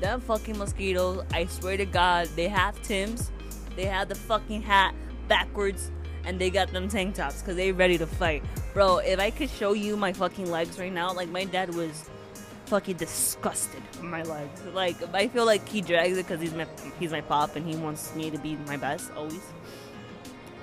Them 0.00 0.20
fucking 0.20 0.58
mosquitoes, 0.58 1.24
I 1.32 1.46
swear 1.46 1.76
to 1.76 1.86
God, 1.86 2.28
they 2.36 2.48
have 2.48 2.80
Timb's, 2.82 3.32
they 3.74 3.84
have 3.84 4.08
the 4.08 4.14
fucking 4.14 4.62
hat 4.62 4.94
backwards, 5.28 5.90
and 6.24 6.38
they 6.38 6.50
got 6.50 6.72
them 6.72 6.88
tank 6.88 7.14
tops 7.14 7.40
because 7.40 7.56
they 7.56 7.72
ready 7.72 7.96
to 7.98 8.06
fight. 8.06 8.42
Bro, 8.74 8.98
if 8.98 9.18
I 9.18 9.30
could 9.30 9.48
show 9.48 9.72
you 9.72 9.96
my 9.96 10.12
fucking 10.12 10.50
legs 10.50 10.78
right 10.78 10.92
now, 10.92 11.12
like 11.12 11.28
my 11.30 11.44
dad 11.44 11.74
was 11.74 12.10
fucking 12.66 12.96
disgusted 12.96 13.82
with 13.92 14.02
my 14.02 14.22
legs. 14.24 14.60
Like 14.74 14.96
I 15.14 15.28
feel 15.28 15.46
like 15.46 15.66
he 15.68 15.80
drags 15.80 16.18
it 16.18 16.26
because 16.26 16.40
he's 16.40 16.52
my 16.52 16.66
he's 16.98 17.12
my 17.12 17.20
pop 17.20 17.56
and 17.56 17.66
he 17.66 17.76
wants 17.76 18.14
me 18.14 18.30
to 18.30 18.38
be 18.38 18.56
my 18.66 18.76
best 18.76 19.10
always. 19.16 19.40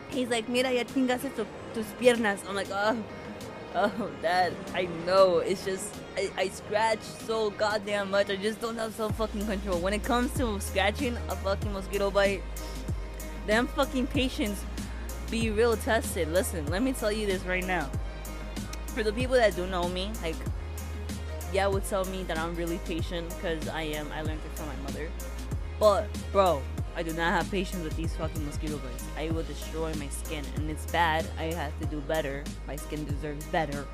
He's 0.10 0.30
like, 0.30 0.48
mira, 0.48 0.72
ya 0.72 0.84
chingaste 0.84 1.36
tu, 1.36 1.48
tus 1.74 1.88
piernas. 2.00 2.48
I'm 2.48 2.56
like, 2.56 2.68
oh, 2.72 2.96
oh, 3.76 4.12
dad, 4.22 4.54
I 4.74 4.88
know. 5.06 5.40
It's 5.40 5.66
just 5.66 5.96
I, 6.18 6.30
I 6.38 6.50
scratch 6.50 7.02
so 7.02 7.50
goddamn 7.52 8.12
much. 8.12 8.30
I 8.30 8.36
just 8.36 8.62
don't 8.62 8.76
have 8.76 8.94
self 8.94 9.16
fucking 9.18 9.46
control. 9.46 9.80
When 9.80 9.94
it 9.94 10.04
comes 10.04 10.34
to 10.38 10.60
scratching 10.60 11.18
a 11.30 11.36
fucking 11.38 11.74
mosquito 11.74 12.12
bite, 12.12 12.44
them 13.48 13.68
fucking 13.68 14.08
patience 14.08 14.64
be 15.30 15.50
real 15.50 15.76
tested. 15.78 16.32
Listen, 16.32 16.66
let 16.68 16.82
me 16.82 16.94
tell 16.94 17.12
you 17.12 17.26
this 17.26 17.44
right 17.44 17.66
now. 17.66 17.90
For 18.88 19.04
the 19.04 19.14
people 19.14 19.36
that 19.36 19.56
do 19.56 19.66
know 19.68 19.90
me, 19.90 20.12
like 20.22 20.36
yeah 21.52 21.68
would 21.68 21.86
tell 21.86 22.06
me 22.06 22.24
that 22.24 22.38
I'm 22.38 22.56
really 22.56 22.80
patient 22.86 23.30
because 23.30 23.68
I 23.70 23.84
am. 23.84 24.12
I 24.12 24.22
learned 24.22 24.42
it 24.46 24.58
from 24.58 24.68
my 24.68 24.76
mother. 24.84 25.10
But, 25.80 26.08
bro, 26.32 26.62
I 26.96 27.04
do 27.04 27.14
not 27.14 27.34
have 27.34 27.50
patience 27.50 27.84
with 27.84 27.96
these 27.96 28.16
fucking 28.16 28.46
mosquito 28.46 28.78
bites. 28.78 29.06
I 29.18 29.30
will 29.32 29.44
destroy 29.44 29.94
my 29.96 30.08
skin, 30.10 30.44
and 30.56 30.70
it's 30.70 30.86
bad. 30.92 31.26
I 31.38 31.46
have 31.54 31.78
to 31.80 31.86
do 31.88 32.02
better. 32.02 32.44
My 32.68 32.76
skin 32.76 33.06
deserves 33.06 33.46
better. 33.48 33.86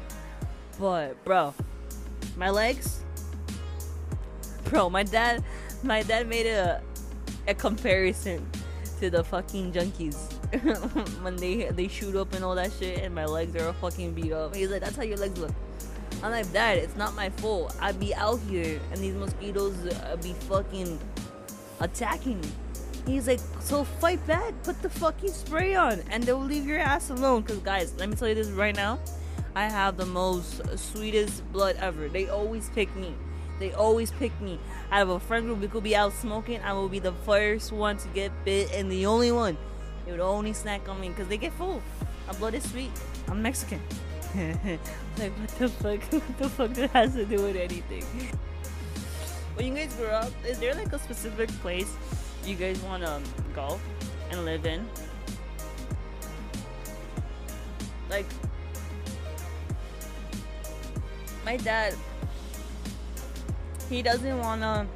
But, 0.79 1.23
bro, 1.23 1.53
my 2.37 2.49
legs, 2.49 3.03
bro, 4.65 4.89
my 4.89 5.03
dad, 5.03 5.43
my 5.83 6.03
dad 6.03 6.27
made 6.27 6.45
a 6.45 6.81
a 7.47 7.53
comparison 7.53 8.45
to 8.99 9.09
the 9.09 9.23
fucking 9.23 9.71
junkies 9.71 10.17
when 11.23 11.35
they 11.37 11.69
they 11.71 11.87
shoot 11.87 12.15
up 12.15 12.33
and 12.33 12.43
all 12.43 12.55
that 12.55 12.71
shit, 12.79 12.99
and 12.99 13.13
my 13.15 13.25
legs 13.25 13.55
are 13.55 13.73
fucking 13.73 14.13
beat 14.13 14.31
up. 14.31 14.55
He's 14.55 14.69
like, 14.69 14.81
that's 14.81 14.95
how 14.95 15.03
your 15.03 15.17
legs 15.17 15.39
look. 15.39 15.53
I'm 16.21 16.31
like, 16.31 16.51
Dad, 16.51 16.77
it's 16.79 16.97
not 16.97 17.15
my 17.15 17.29
fault. 17.29 17.75
I'd 17.79 17.99
be 17.99 18.13
out 18.13 18.39
here 18.49 18.79
and 18.91 18.99
these 18.99 19.13
mosquitoes 19.15 19.73
uh, 19.85 20.17
be 20.21 20.33
fucking 20.33 20.99
attacking 21.79 22.41
me. 22.41 22.49
He's 23.09 23.27
like, 23.27 23.39
so 23.59 23.83
fight 23.83 24.25
back. 24.27 24.53
Put 24.63 24.81
the 24.81 24.89
fucking 24.89 25.31
spray 25.31 25.73
on, 25.73 26.01
and 26.11 26.23
they'll 26.23 26.39
leave 26.39 26.67
your 26.67 26.77
ass 26.77 27.09
alone. 27.09 27.43
Cause 27.43 27.57
guys, 27.57 27.93
let 27.97 28.07
me 28.07 28.15
tell 28.15 28.27
you 28.27 28.35
this 28.35 28.49
right 28.49 28.75
now. 28.75 28.99
I 29.55 29.67
have 29.67 29.97
the 29.97 30.05
most 30.05 30.61
sweetest 30.77 31.51
blood 31.51 31.75
ever. 31.79 32.07
They 32.07 32.29
always 32.29 32.69
pick 32.69 32.95
me. 32.95 33.13
They 33.59 33.73
always 33.73 34.11
pick 34.11 34.39
me. 34.39 34.59
I 34.91 34.99
have 34.99 35.09
a 35.09 35.19
friend 35.19 35.47
group. 35.47 35.59
We 35.59 35.67
could 35.67 35.83
be 35.83 35.95
out 35.95 36.13
smoking. 36.13 36.61
I 36.61 36.73
will 36.73 36.87
be 36.87 36.99
the 36.99 37.11
first 37.25 37.71
one 37.71 37.97
to 37.97 38.07
get 38.09 38.31
bit 38.45 38.71
and 38.73 38.91
the 38.91 39.07
only 39.07 39.31
one. 39.31 39.57
They 40.05 40.11
would 40.11 40.21
only 40.21 40.53
snack 40.53 40.87
on 40.87 41.01
me 41.01 41.09
because 41.09 41.27
they 41.27 41.37
get 41.37 41.51
full. 41.53 41.81
My 42.27 42.33
blood 42.33 42.53
is 42.53 42.69
sweet. 42.69 42.91
I'm 43.27 43.41
Mexican. 43.41 43.81
like 44.35 45.33
what 45.33 45.49
the 45.57 45.69
fuck? 45.69 46.01
What 46.13 46.37
the 46.37 46.49
fuck 46.49 46.73
that 46.73 46.91
has 46.91 47.15
to 47.15 47.25
do 47.25 47.41
with 47.41 47.55
anything? 47.55 48.03
When 49.55 49.65
you 49.65 49.73
guys 49.73 49.93
grow 49.95 50.09
up, 50.09 50.31
is 50.47 50.59
there 50.59 50.75
like 50.75 50.93
a 50.93 50.99
specific 50.99 51.49
place 51.61 51.91
you 52.45 52.55
guys 52.55 52.81
want 52.81 53.03
um, 53.03 53.23
to 53.23 53.43
go 53.53 53.79
and 54.31 54.45
live 54.45 54.65
in? 54.65 54.87
Like, 58.09 58.25
my 61.45 61.57
dad, 61.57 61.95
he 63.89 64.01
doesn't 64.01 64.39
want 64.39 64.61
to 64.61 64.87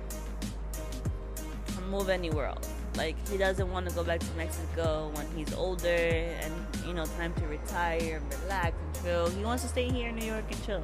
move 1.89 2.09
anywhere 2.09 2.47
else. 2.47 2.69
Like, 2.95 3.15
he 3.27 3.37
doesn't 3.37 3.71
want 3.71 3.89
to 3.89 3.95
go 3.95 4.03
back 4.03 4.19
to 4.19 4.31
Mexico 4.37 5.11
when 5.13 5.25
he's 5.35 5.53
older 5.55 5.87
and, 5.87 6.53
you 6.85 6.93
know, 6.93 7.05
time 7.05 7.33
to 7.35 7.47
retire 7.47 8.17
and 8.17 8.41
relax 8.43 8.75
and 8.79 9.03
chill. 9.03 9.29
He 9.29 9.43
wants 9.43 9.63
to 9.63 9.69
stay 9.69 9.89
here 9.89 10.09
in 10.09 10.15
New 10.15 10.25
York 10.25 10.45
and 10.49 10.65
chill. 10.65 10.81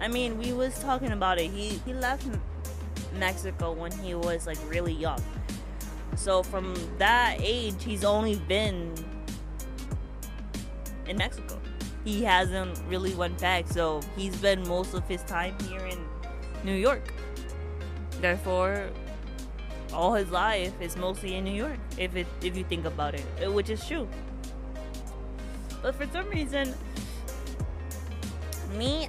I 0.00 0.06
mean, 0.06 0.38
we 0.38 0.52
was 0.52 0.78
talking 0.78 1.10
about 1.10 1.38
it. 1.38 1.50
He, 1.50 1.80
he 1.84 1.92
left 1.92 2.26
Mexico 3.14 3.72
when 3.72 3.90
he 3.90 4.14
was, 4.14 4.46
like, 4.46 4.58
really 4.68 4.92
young. 4.92 5.20
So 6.18 6.42
from 6.42 6.74
that 6.98 7.36
age, 7.38 7.82
he's 7.84 8.04
only 8.04 8.36
been 8.48 8.92
in 11.06 11.16
Mexico. 11.16 11.60
He 12.04 12.24
hasn't 12.24 12.82
really 12.88 13.14
went 13.14 13.40
back, 13.40 13.68
so 13.68 14.00
he's 14.16 14.36
been 14.36 14.66
most 14.66 14.94
of 14.94 15.06
his 15.06 15.22
time 15.22 15.54
here 15.68 15.86
in 15.86 15.98
New 16.64 16.74
York. 16.74 17.14
Therefore, 18.20 18.90
all 19.92 20.12
his 20.14 20.30
life 20.30 20.72
is 20.80 20.96
mostly 20.96 21.36
in 21.36 21.44
New 21.44 21.54
York. 21.54 21.78
If 21.96 22.16
it 22.16 22.26
if 22.42 22.56
you 22.56 22.64
think 22.64 22.84
about 22.84 23.14
it, 23.14 23.24
uh, 23.40 23.52
which 23.52 23.70
is 23.70 23.86
true. 23.86 24.08
But 25.82 25.94
for 25.94 26.06
some 26.12 26.28
reason, 26.28 26.74
me, 28.76 29.08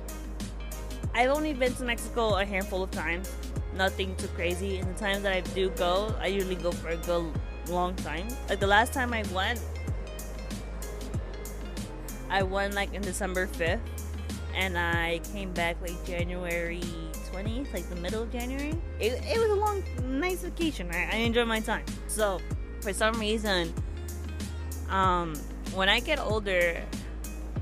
I've 1.15 1.31
only 1.31 1.53
been 1.53 1.73
to 1.73 1.83
Mexico 1.83 2.37
a 2.37 2.45
handful 2.45 2.83
of 2.83 2.91
times. 2.91 3.33
Nothing 3.75 4.15
too 4.15 4.27
crazy. 4.29 4.77
And 4.77 4.95
the 4.95 4.99
times 4.99 5.23
that 5.23 5.33
I 5.33 5.41
do 5.41 5.69
go, 5.71 6.13
I 6.19 6.27
usually 6.27 6.55
go 6.55 6.71
for 6.71 6.89
a 6.89 6.97
good 6.97 7.31
long 7.69 7.95
time. 7.95 8.27
Like 8.47 8.59
the 8.59 8.67
last 8.67 8.93
time 8.93 9.13
I 9.13 9.23
went, 9.33 9.61
I 12.29 12.43
went 12.43 12.73
like 12.73 12.93
in 12.93 13.01
December 13.01 13.47
5th, 13.47 13.79
and 14.55 14.77
I 14.77 15.19
came 15.31 15.51
back 15.51 15.77
like 15.81 16.03
January 16.05 16.81
20th, 17.31 17.73
like 17.73 17.87
the 17.89 17.95
middle 17.97 18.23
of 18.23 18.31
January. 18.31 18.75
It, 18.99 19.23
it 19.23 19.39
was 19.39 19.49
a 19.49 19.55
long, 19.55 19.83
nice 20.19 20.41
vacation. 20.41 20.89
I, 20.91 21.09
I 21.11 21.15
enjoyed 21.17 21.47
my 21.47 21.59
time. 21.59 21.85
So, 22.07 22.39
for 22.81 22.93
some 22.93 23.19
reason, 23.19 23.73
um, 24.89 25.35
when 25.73 25.89
I 25.89 25.99
get 25.99 26.19
older, 26.19 26.81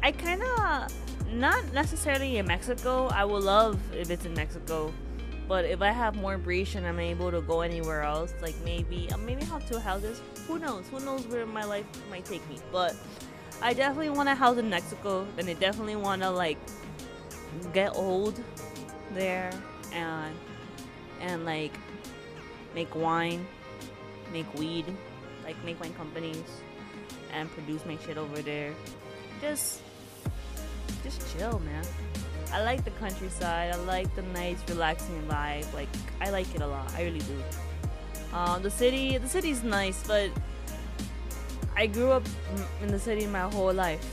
I 0.04 0.12
kind 0.12 0.42
of, 0.42 0.94
not 1.32 1.74
necessarily 1.74 2.38
in 2.38 2.48
Mexico, 2.48 3.08
I 3.08 3.26
would 3.26 3.44
love 3.44 3.80
if 3.94 4.10
it's 4.10 4.26
in 4.26 4.34
Mexico. 4.34 4.94
But 5.48 5.66
if 5.66 5.82
I 5.82 5.92
have 5.92 6.16
more 6.16 6.38
breach 6.38 6.76
and 6.76 6.86
I'm 6.86 7.00
able 7.00 7.32
to 7.32 7.42
go 7.42 7.62
anywhere 7.62 8.04
else, 8.04 8.34
like 8.42 8.56
maybe, 8.66 9.10
uh, 9.12 9.18
maybe 9.18 9.46
have 9.46 9.68
two 9.70 9.80
houses. 9.80 10.22
Who 10.48 10.60
knows? 10.60 10.86
Who 10.90 11.00
knows 11.00 11.26
where 11.28 11.46
my 11.46 11.64
life 11.64 11.86
might 12.10 12.26
take 12.26 12.48
me? 12.50 12.60
But 12.72 12.96
I 13.62 13.74
definitely 13.74 14.10
want 14.10 14.28
a 14.30 14.36
house 14.36 14.58
in 14.58 14.70
Mexico, 14.70 15.26
and 15.38 15.50
I 15.50 15.54
definitely 15.54 15.96
want 15.96 16.22
to 16.22 16.30
like 16.30 16.58
get 17.74 17.96
old 17.96 18.40
there 19.14 19.52
and 19.94 20.36
and 21.22 21.46
like 21.46 21.74
make 22.76 22.94
wine, 22.94 23.48
make 24.32 24.54
weed. 24.56 24.86
like 25.48 25.56
make 25.64 25.80
my 25.80 25.90
companies 25.92 26.44
and 27.32 27.50
produce 27.52 27.86
my 27.86 27.98
shit 28.06 28.18
over 28.18 28.42
there. 28.42 28.74
Just 29.40 29.82
just 31.04 31.24
chill, 31.32 31.60
man. 31.60 31.86
I 32.52 32.64
like 32.64 32.84
the 32.84 32.92
countryside. 32.92 33.74
I 33.74 33.78
like 33.78 34.14
the 34.16 34.22
nice, 34.22 34.58
relaxing 34.68 35.22
vibe. 35.28 35.72
Like 35.74 35.90
I 36.22 36.30
like 36.30 36.54
it 36.56 36.62
a 36.62 36.68
lot. 36.68 36.94
I 36.96 37.04
really 37.04 37.20
do. 37.20 37.44
Uh, 38.34 38.60
the 38.60 38.70
city, 38.70 39.18
the 39.18 39.28
city's 39.28 39.64
nice, 39.64 40.06
but 40.08 40.30
I 41.76 41.88
grew 41.88 42.12
up 42.12 42.24
in 42.82 42.90
the 42.90 43.00
city 43.00 43.26
my 43.28 43.42
whole 43.42 43.74
life. 43.74 44.06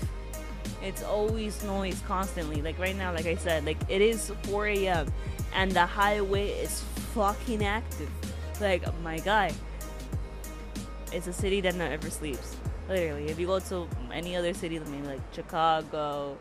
It's 0.83 1.03
always 1.03 1.63
noise 1.65 2.03
constantly. 2.07 2.61
Like 2.61 2.79
right 2.79 2.97
now, 2.97 3.13
like 3.13 3.27
I 3.27 3.37
said, 3.37 3.65
like 3.65 3.79
it 3.89 4.03
is 4.03 4.33
4 4.45 4.67
a.m. 4.69 5.13
and 5.55 5.73
the 5.73 5.87
highway 5.87 6.49
is 6.49 6.83
fucking 7.15 7.65
active. 7.65 8.11
Like 8.61 8.83
my 9.03 9.19
guy, 9.19 9.53
it's 11.13 11.27
a 11.27 11.33
city 11.33 11.61
that 11.63 11.75
never 11.75 12.11
sleeps. 12.11 12.57
Literally, 12.89 13.29
if 13.29 13.39
you 13.39 13.47
go 13.47 13.61
to 13.61 13.89
any 14.13 14.37
other 14.37 14.53
city, 14.53 14.79
like 14.79 15.21
Chicago, 15.33 16.37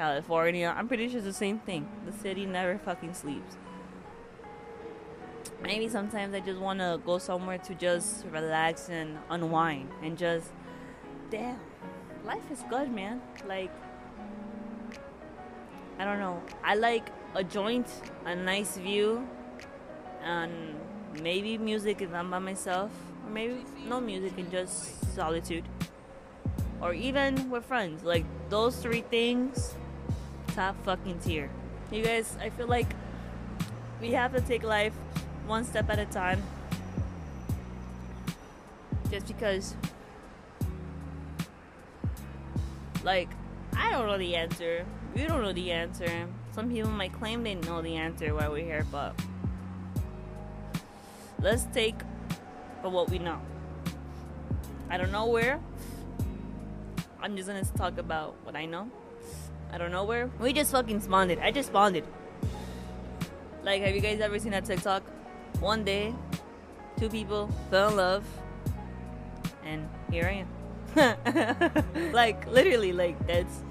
California, 0.00 0.74
I'm 0.74 0.88
pretty 0.88 1.08
sure 1.08 1.18
it's 1.18 1.26
the 1.26 1.32
same 1.34 1.58
thing. 1.58 1.86
The 2.06 2.12
city 2.12 2.46
never 2.46 2.78
fucking 2.78 3.12
sleeps. 3.12 3.58
Maybe 5.62 5.90
sometimes 5.90 6.34
I 6.34 6.40
just 6.40 6.58
want 6.58 6.78
to 6.78 6.98
go 7.04 7.18
somewhere 7.18 7.58
to 7.58 7.74
just 7.74 8.24
relax 8.32 8.88
and 8.88 9.18
unwind 9.28 9.90
and 10.02 10.16
just, 10.16 10.52
damn, 11.30 11.60
life 12.24 12.50
is 12.50 12.64
good, 12.70 12.90
man. 12.90 13.20
Like, 13.46 13.70
I 15.98 16.06
don't 16.06 16.18
know. 16.18 16.42
I 16.64 16.76
like 16.76 17.10
a 17.34 17.44
joint, 17.44 17.88
a 18.24 18.34
nice 18.34 18.78
view, 18.78 19.28
and 20.24 20.76
maybe 21.20 21.58
music 21.58 22.00
if 22.00 22.14
I'm 22.14 22.30
by 22.30 22.38
myself, 22.38 22.90
or 23.26 23.30
maybe 23.30 23.66
no 23.86 24.00
music 24.00 24.32
and 24.38 24.50
just 24.50 25.14
solitude, 25.14 25.64
or 26.80 26.94
even 26.94 27.50
with 27.50 27.66
friends. 27.66 28.02
Like 28.02 28.24
those 28.48 28.76
three 28.76 29.02
things, 29.02 29.74
top 30.60 30.76
fucking 30.84 31.18
tier. 31.20 31.48
You 31.90 32.04
guys, 32.04 32.36
I 32.38 32.50
feel 32.50 32.66
like 32.66 32.94
we 33.98 34.10
have 34.10 34.34
to 34.34 34.42
take 34.42 34.62
life 34.62 34.92
one 35.46 35.64
step 35.64 35.88
at 35.88 35.98
a 35.98 36.04
time. 36.04 36.42
Just 39.10 39.26
because, 39.26 39.74
like, 43.02 43.30
I 43.74 43.90
don't 43.90 44.06
know 44.06 44.18
the 44.18 44.36
answer. 44.36 44.84
You 45.16 45.26
don't 45.26 45.40
know 45.40 45.54
the 45.54 45.72
answer. 45.72 46.28
Some 46.52 46.70
people 46.70 46.90
might 46.90 47.14
claim 47.14 47.42
they 47.42 47.54
know 47.54 47.80
the 47.80 47.96
answer 47.96 48.34
why 48.34 48.46
we're 48.48 48.62
here, 48.62 48.86
but 48.92 49.18
let's 51.40 51.64
take 51.72 51.96
for 52.82 52.90
what 52.90 53.08
we 53.08 53.18
know. 53.18 53.40
I 54.90 54.98
don't 54.98 55.10
know 55.10 55.24
where. 55.24 55.58
I'm 57.22 57.34
just 57.34 57.48
gonna 57.48 57.64
talk 57.78 57.96
about 57.96 58.34
what 58.44 58.54
I 58.54 58.66
know. 58.66 58.90
I 59.72 59.78
don't 59.78 59.90
know 59.90 60.04
where. 60.04 60.28
We 60.38 60.52
just 60.52 60.72
fucking 60.72 61.00
spawned 61.00 61.30
it. 61.30 61.38
I 61.38 61.50
just 61.50 61.68
spawned 61.68 61.96
it. 61.96 62.04
Like, 63.62 63.82
have 63.82 63.94
you 63.94 64.00
guys 64.00 64.20
ever 64.20 64.38
seen 64.38 64.52
that 64.52 64.64
TikTok? 64.64 65.02
One 65.60 65.84
day, 65.84 66.14
two 66.98 67.08
people 67.08 67.50
fell 67.70 67.90
in 67.90 67.96
love, 67.96 68.24
and 69.64 69.88
here 70.10 70.26
I 70.26 70.44
am. 70.44 72.12
like, 72.12 72.46
literally, 72.46 72.92
like, 72.92 73.26
that's. 73.26 73.62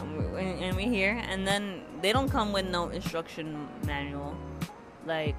Um, 0.00 0.36
and 0.36 0.76
we're 0.76 0.88
here, 0.88 1.22
and 1.28 1.46
then 1.46 1.82
they 2.00 2.12
don't 2.12 2.30
come 2.30 2.52
with 2.52 2.66
no 2.66 2.88
instruction 2.88 3.68
manual. 3.84 4.36
Like, 5.04 5.36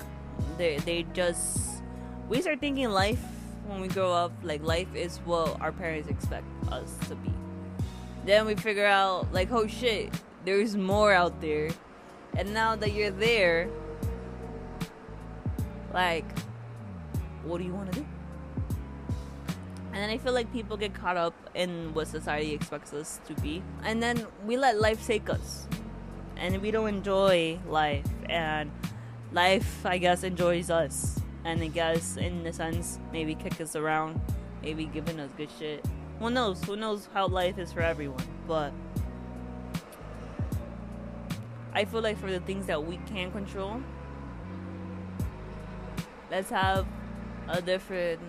they, 0.58 0.78
they 0.80 1.04
just. 1.14 1.82
We 2.30 2.42
start 2.42 2.60
thinking 2.60 2.90
life 2.90 3.24
when 3.68 3.82
we 3.82 3.88
grow 3.88 4.12
up, 4.12 4.32
like, 4.44 4.62
life 4.64 4.94
is 4.94 5.18
what 5.26 5.60
our 5.62 5.72
parents 5.72 6.10
expect 6.10 6.46
us 6.72 6.98
to 7.08 7.16
be 7.16 7.32
then 8.26 8.46
we 8.46 8.56
figure 8.56 8.86
out 8.86 9.32
like 9.34 9.52
oh 9.52 9.68
shit 9.68 10.10
there's 10.46 10.76
more 10.76 11.14
out 11.14 11.40
there. 11.42 11.70
And 12.36 12.54
now 12.54 12.76
that 12.76 12.94
you're 12.94 13.12
there 13.12 13.70
like 15.94 16.26
what 17.44 17.60
do 17.60 17.64
you 17.64 17.74
want 17.74 17.92
to 17.92 18.00
do? 18.00 18.06
And 19.92 20.02
then 20.02 20.10
i 20.10 20.18
feel 20.18 20.34
like 20.34 20.52
people 20.52 20.76
get 20.76 20.94
caught 20.94 21.18
up 21.18 21.36
in 21.54 21.94
what 21.94 22.08
society 22.08 22.54
expects 22.54 22.94
us 22.94 23.20
to 23.28 23.34
be. 23.42 23.62
And 23.84 24.02
then 24.02 24.26
we 24.46 24.58
let 24.58 24.80
life 24.80 25.06
take 25.06 25.30
us. 25.30 25.68
And 26.36 26.62
we 26.62 26.72
don't 26.72 26.90
enjoy 26.90 27.60
life. 27.68 28.08
And 28.30 28.72
life 29.32 29.86
i 29.86 29.98
guess 29.98 30.24
enjoys 30.24 30.70
us. 30.70 31.20
And 31.46 31.62
i 31.62 31.68
guess 31.68 32.18
in 32.18 32.46
a 32.48 32.54
sense 32.54 33.00
maybe 33.12 33.36
kick 33.36 33.62
us 33.62 33.76
around. 33.76 34.20
Maybe 34.64 34.86
giving 34.86 35.20
us 35.20 35.30
good 35.38 35.50
shit 35.60 35.86
who 36.24 36.30
knows? 36.30 36.64
Who 36.64 36.78
knows 36.78 37.10
how 37.14 37.28
life 37.28 37.58
is 37.58 37.74
for 37.74 37.82
everyone? 37.82 38.24
But 38.48 38.72
I 41.74 41.84
feel 41.84 42.00
like 42.00 42.18
for 42.18 42.32
the 42.32 42.40
things 42.40 42.66
that 42.68 42.82
we 42.82 42.96
can 43.08 43.30
control, 43.30 43.82
let's 46.32 46.50
have 46.50 46.88
a 47.50 47.62
different 47.62 48.22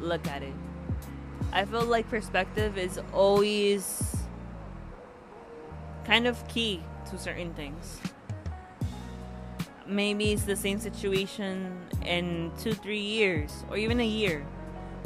look 0.00 0.26
at 0.26 0.42
it. 0.42 0.52
I 1.52 1.64
feel 1.64 1.84
like 1.84 2.08
perspective 2.08 2.76
is 2.76 3.00
always 3.12 4.16
kind 6.04 6.26
of 6.26 6.46
key 6.48 6.82
to 7.08 7.18
certain 7.18 7.54
things. 7.54 8.00
Maybe 9.86 10.32
it's 10.32 10.42
the 10.42 10.56
same 10.56 10.80
situation 10.80 11.86
in 12.04 12.50
two, 12.58 12.72
three 12.72 12.98
years, 12.98 13.64
or 13.70 13.76
even 13.76 14.00
a 14.00 14.06
year, 14.06 14.44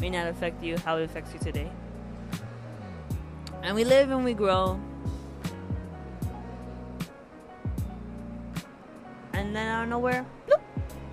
may 0.01 0.09
not 0.09 0.29
affect 0.29 0.63
you 0.63 0.79
how 0.79 0.97
it 0.97 1.05
affects 1.05 1.35
you 1.35 1.39
today. 1.39 1.71
And 3.63 3.77
we 3.77 3.85
live 3.85 4.11
and 4.11 4.25
we 4.25 4.35
grow. 4.35 4.81
And 9.33 9.55
then 9.55 9.69
out 9.69 9.85
of 9.85 9.89
nowhere, 9.89 10.27
bloop, 10.49 10.61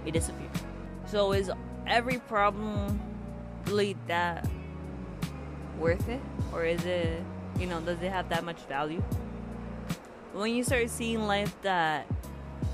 we 0.03 0.11
disappear. 0.11 0.49
So 1.05 1.31
is 1.31 1.51
every 1.85 2.17
problem 2.19 2.99
really 3.65 3.95
that 4.07 4.47
worth 5.77 6.09
it? 6.09 6.21
Or 6.51 6.65
is 6.65 6.83
it, 6.85 7.21
you 7.59 7.67
know, 7.67 7.79
does 7.81 8.01
it 8.01 8.11
have 8.11 8.29
that 8.29 8.43
much 8.43 8.59
value? 8.63 9.03
When 10.33 10.53
you 10.53 10.63
start 10.63 10.89
seeing 10.89 11.27
life 11.27 11.55
that, 11.61 12.07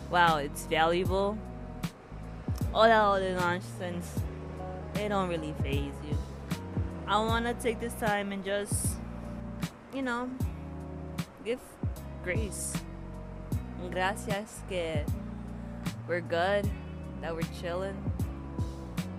wow, 0.09 0.38
it's 0.38 0.65
valuable, 0.65 1.38
all 2.73 2.83
that 2.83 3.01
other 3.01 3.33
nonsense, 3.35 4.19
it 4.95 5.09
don't 5.09 5.29
really 5.29 5.53
faze 5.61 5.93
you. 6.09 6.17
I 7.07 7.17
want 7.19 7.45
to 7.45 7.53
take 7.53 7.79
this 7.79 7.93
time 7.93 8.31
and 8.31 8.43
just 8.43 8.97
you 9.95 10.01
know, 10.01 10.29
give 11.45 11.60
grace. 12.21 12.73
Gracias 13.91 14.62
que 14.67 15.05
we're 16.05 16.19
good, 16.19 16.69
that 17.21 17.34
we're 17.34 17.43
chilling, 17.62 17.95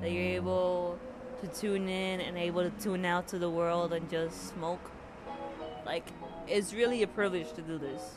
that 0.03 0.11
you're 0.11 0.23
able 0.23 0.99
to 1.41 1.49
tune 1.49 1.89
in 1.89 2.21
and 2.21 2.37
able 2.37 2.63
to 2.63 2.71
tune 2.83 3.07
out 3.07 3.27
to 3.29 3.39
the 3.39 3.49
world 3.49 3.95
and 3.95 4.11
just 4.11 4.51
smoke. 4.51 4.91
Like, 5.87 6.07
it's 6.47 6.75
really 6.75 7.03
a 7.03 7.07
privilege 7.07 7.53
to 7.55 7.63
do 7.63 7.79
this. 7.79 8.17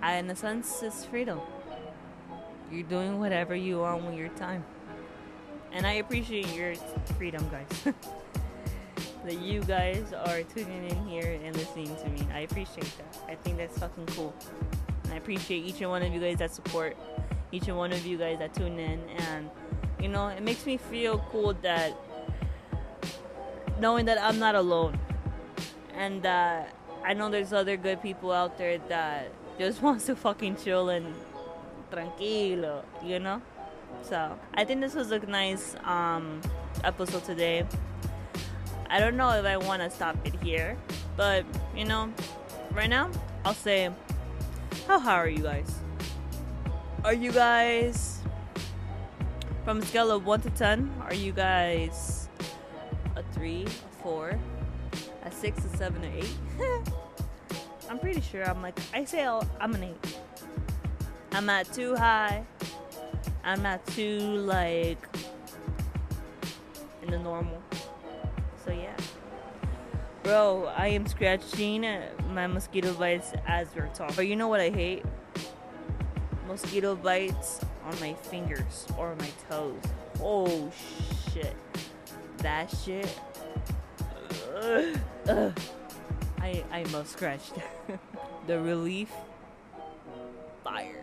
I, 0.00 0.14
in 0.16 0.30
a 0.30 0.36
sense, 0.36 0.80
it's 0.80 1.04
freedom. 1.04 1.40
You're 2.70 2.84
doing 2.84 3.18
whatever 3.18 3.56
you 3.56 3.80
want 3.80 4.04
with 4.04 4.14
your 4.14 4.28
time. 4.30 4.64
And 5.72 5.84
I 5.86 5.94
appreciate 5.94 6.54
your 6.54 6.76
freedom, 7.18 7.48
guys. 7.50 7.94
that 9.24 9.40
you 9.40 9.60
guys 9.62 10.12
are 10.12 10.42
tuning 10.42 10.88
in 10.88 11.08
here 11.08 11.40
and 11.42 11.56
listening 11.56 11.94
to 11.96 12.08
me. 12.10 12.26
I 12.32 12.40
appreciate 12.40 12.90
that. 12.98 13.18
I 13.28 13.34
think 13.34 13.56
that's 13.56 13.78
fucking 13.78 14.06
cool. 14.06 14.34
And 15.04 15.14
I 15.14 15.16
appreciate 15.16 15.64
each 15.64 15.80
and 15.80 15.90
one 15.90 16.02
of 16.02 16.12
you 16.12 16.20
guys 16.20 16.38
that 16.38 16.54
support, 16.54 16.96
each 17.50 17.68
and 17.68 17.76
one 17.76 17.92
of 17.92 18.04
you 18.04 18.18
guys 18.18 18.38
that 18.38 18.54
tune 18.54 18.78
in. 18.78 19.00
And, 19.30 19.50
you 20.00 20.08
know, 20.08 20.28
it 20.28 20.42
makes 20.42 20.66
me 20.66 20.76
feel 20.76 21.18
cool 21.30 21.54
that 21.62 21.96
knowing 23.80 24.04
that 24.06 24.18
I'm 24.20 24.38
not 24.38 24.54
alone. 24.54 24.98
And 25.94 26.22
that 26.22 26.74
I 27.04 27.14
know 27.14 27.30
there's 27.30 27.52
other 27.52 27.76
good 27.76 28.02
people 28.02 28.30
out 28.30 28.58
there 28.58 28.78
that 28.88 29.32
just 29.58 29.80
wants 29.82 30.06
to 30.06 30.16
fucking 30.16 30.56
chill 30.56 30.90
and 30.90 31.14
tranquilo, 31.90 32.84
you 33.02 33.18
know? 33.18 33.40
So 34.02 34.38
I 34.52 34.64
think 34.64 34.80
this 34.82 34.94
was 34.94 35.12
a 35.12 35.18
nice 35.20 35.76
um, 35.84 36.42
episode 36.82 37.24
today. 37.24 37.66
I 38.94 39.00
don't 39.00 39.16
know 39.16 39.30
if 39.30 39.44
I 39.44 39.56
want 39.56 39.82
to 39.82 39.90
stop 39.90 40.16
it 40.24 40.36
here, 40.40 40.78
but 41.16 41.44
you 41.74 41.84
know, 41.84 42.12
right 42.70 42.88
now 42.88 43.10
I'll 43.44 43.52
say, 43.52 43.90
how 44.86 45.00
high 45.00 45.16
are 45.16 45.28
you 45.28 45.42
guys? 45.42 45.80
Are 47.04 47.12
you 47.12 47.32
guys 47.32 48.20
from 49.64 49.78
a 49.78 49.82
scale 49.84 50.12
of 50.12 50.24
one 50.24 50.42
to 50.42 50.50
ten? 50.50 50.94
Are 51.02 51.12
you 51.12 51.32
guys 51.32 52.28
a 53.16 53.24
three, 53.32 53.64
a 53.64 53.94
four, 54.00 54.38
a 55.24 55.32
six, 55.32 55.64
a 55.64 55.76
seven, 55.76 56.04
or 56.04 56.12
eight? 56.16 56.36
I'm 57.90 57.98
pretty 57.98 58.20
sure 58.20 58.48
I'm 58.48 58.62
like 58.62 58.78
I 58.94 59.04
say 59.06 59.26
I'm 59.26 59.74
an 59.74 59.82
eight. 59.82 60.18
I'm 61.32 61.46
not 61.46 61.66
too 61.72 61.96
high. 61.96 62.44
I'm 63.42 63.60
not 63.60 63.84
too 63.88 64.20
like 64.20 65.04
in 67.02 67.10
the 67.10 67.18
normal. 67.18 67.60
So 68.64 68.72
yeah. 68.72 68.96
Bro, 70.22 70.72
I 70.74 70.88
am 70.88 71.06
scratching 71.06 71.84
my 72.30 72.46
mosquito 72.46 72.94
bites 72.94 73.32
as 73.46 73.68
we're 73.76 73.88
talking. 73.88 74.16
But 74.16 74.26
you 74.26 74.36
know 74.36 74.48
what 74.48 74.60
I 74.60 74.70
hate? 74.70 75.04
Mosquito 76.46 76.96
bites 76.96 77.60
on 77.84 77.98
my 78.00 78.14
fingers 78.14 78.86
or 78.96 79.14
my 79.16 79.28
toes. 79.50 79.82
Oh 80.22 80.72
shit. 81.32 81.54
That 82.38 82.74
shit. 82.84 83.20
Ugh. 84.56 84.98
Ugh. 85.28 85.58
I 86.40 86.64
I 86.72 86.84
must 86.84 87.12
scratched. 87.12 87.52
the 88.46 88.60
relief. 88.60 89.10
Fire. 90.62 91.02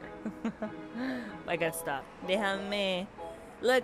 I 1.48 1.56
gotta 1.58 1.78
stop. 1.78 2.04
Déjame. 2.28 3.06
Look, 3.62 3.84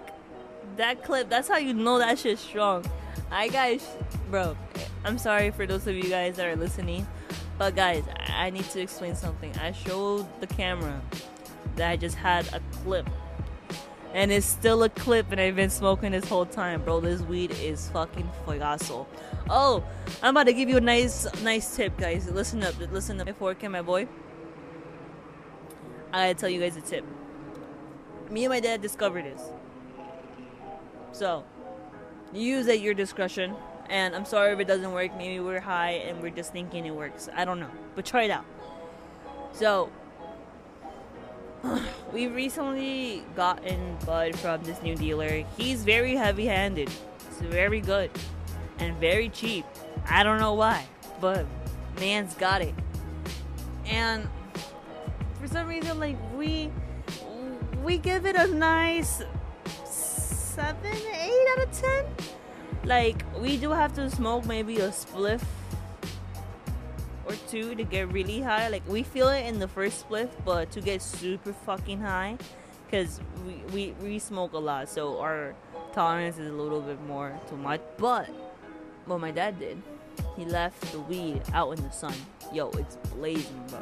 that 0.76 1.04
clip. 1.04 1.30
That's 1.30 1.48
how 1.48 1.58
you 1.58 1.74
know 1.74 1.98
that 1.98 2.20
shit's 2.20 2.42
strong. 2.42 2.86
I 3.32 3.48
guys, 3.48 3.88
bro. 4.30 4.56
I'm 5.04 5.18
sorry 5.18 5.52
for 5.52 5.66
those 5.66 5.88
of 5.88 5.96
you 5.96 6.10
guys 6.10 6.36
that 6.38 6.46
are 6.46 6.56
listening, 6.56 7.08
but 7.58 7.76
guys, 7.76 8.04
I 8.28 8.50
need 8.50 8.66
to 8.72 8.82
explain 8.82 9.16
something. 9.16 9.56
I 9.58 9.72
showed 9.72 10.28
the 10.42 10.48
camera 10.48 11.02
that 11.76 11.90
I 11.90 11.96
just 11.96 12.16
had 12.16 12.48
a 12.54 12.62
clip. 12.84 13.10
And 14.14 14.32
it's 14.32 14.46
still 14.46 14.84
a 14.84 14.90
clip, 14.90 15.32
and 15.32 15.40
I've 15.40 15.56
been 15.56 15.70
smoking 15.70 16.14
this 16.14 16.28
whole 16.28 16.46
time, 16.46 16.82
bro. 16.82 17.02
This 17.02 17.22
weed 17.22 17.52
is 17.52 17.90
fucking 17.90 18.30
fuegazo. 18.46 19.06
Oh, 19.50 19.84
I'm 20.24 20.36
about 20.36 20.46
to 20.46 20.54
give 20.54 20.70
you 20.70 20.78
a 20.78 20.82
nice, 20.82 21.28
nice 21.44 21.76
tip, 21.76 21.98
guys. 21.98 22.30
Listen 22.30 22.64
up, 22.64 22.74
listen 22.92 23.20
up. 23.20 23.28
Before 23.28 23.56
I 23.62 23.68
my 23.68 23.82
boy, 23.82 24.08
I 26.14 26.30
gotta 26.30 26.40
tell 26.40 26.50
you 26.50 26.62
guys 26.62 26.78
a 26.78 26.82
tip. 26.82 27.06
Me 28.32 28.46
and 28.46 28.54
my 28.54 28.60
dad 28.60 28.82
discovered 28.82 29.26
this. 29.26 29.42
So, 31.18 31.44
use 32.32 32.68
at 32.68 32.80
your 32.80 32.94
discretion. 32.94 33.56
And 33.90 34.16
I'm 34.16 34.24
sorry 34.24 34.54
if 34.54 34.60
it 34.60 34.68
doesn't 34.68 34.92
work. 34.92 35.18
Maybe 35.18 35.40
we're 35.40 35.60
high 35.60 35.94
and 35.94 36.22
we're 36.22 36.30
just 36.30 36.54
thinking 36.54 36.86
it 36.86 36.94
works. 36.94 37.28
I 37.36 37.44
don't 37.44 37.60
know. 37.60 37.72
But 37.96 38.06
try 38.06 38.24
it 38.26 38.30
out. 38.30 38.46
So, 39.52 39.90
we 42.14 42.28
recently 42.28 43.24
gotten 43.36 43.98
bud 44.06 44.38
from 44.38 44.64
this 44.64 44.80
new 44.84 44.96
dealer. 44.96 45.44
He's 45.58 45.84
very 45.84 46.16
heavy 46.16 46.46
handed. 46.46 46.92
It's 47.32 47.42
very 47.42 47.82
good. 47.82 48.12
And 48.78 48.96
very 48.98 49.30
cheap. 49.30 49.66
I 50.08 50.22
don't 50.22 50.40
know 50.40 50.54
why. 50.54 50.86
But 51.20 51.48
man's 52.00 52.36
got 52.36 52.62
it. 52.62 52.76
And 53.88 54.30
for 55.42 55.48
some 55.48 55.68
reason 55.68 56.00
like 56.00 56.18
we 56.36 56.70
we 57.84 57.98
give 57.98 58.28
it 58.28 58.36
a 58.36 58.46
nice 58.48 59.24
seven, 60.58 60.98
eight 61.14 61.48
out 61.52 61.68
of 61.68 61.72
ten. 61.72 62.06
Like 62.84 63.24
we 63.40 63.58
do 63.58 63.70
have 63.70 63.94
to 63.94 64.10
smoke 64.10 64.46
maybe 64.46 64.78
a 64.78 64.90
spliff 64.90 65.44
or 67.26 67.34
two 67.48 67.76
to 67.76 67.84
get 67.84 68.12
really 68.12 68.42
high. 68.42 68.68
Like 68.70 68.82
we 68.88 69.04
feel 69.04 69.30
it 69.30 69.46
in 69.46 69.60
the 69.60 69.68
first 69.68 70.10
spliff, 70.10 70.30
but 70.44 70.72
to 70.72 70.82
get 70.82 71.04
super 71.04 71.54
fucking 71.54 72.02
high, 72.02 72.38
because 72.86 73.22
we, 73.46 73.54
we 73.72 73.96
we 74.02 74.20
smoke 74.20 74.54
a 74.54 74.58
lot, 74.58 74.90
so 74.90 75.20
our 75.20 75.54
tolerance 75.94 76.40
is 76.40 76.50
a 76.50 76.54
little 76.54 76.82
bit 76.82 77.00
more 77.06 77.40
too 77.48 77.58
much. 77.58 77.82
But 77.98 78.28
what 79.06 79.20
my 79.20 79.30
dad 79.30 79.60
did, 79.60 79.80
he 80.36 80.46
left 80.46 80.82
the 80.92 81.00
weed 81.02 81.44
out 81.54 81.78
in 81.78 81.84
the 81.84 81.92
sun. 81.92 82.16
Yo, 82.52 82.72
it's 82.72 82.96
blazing, 83.14 83.64
bro. 83.68 83.82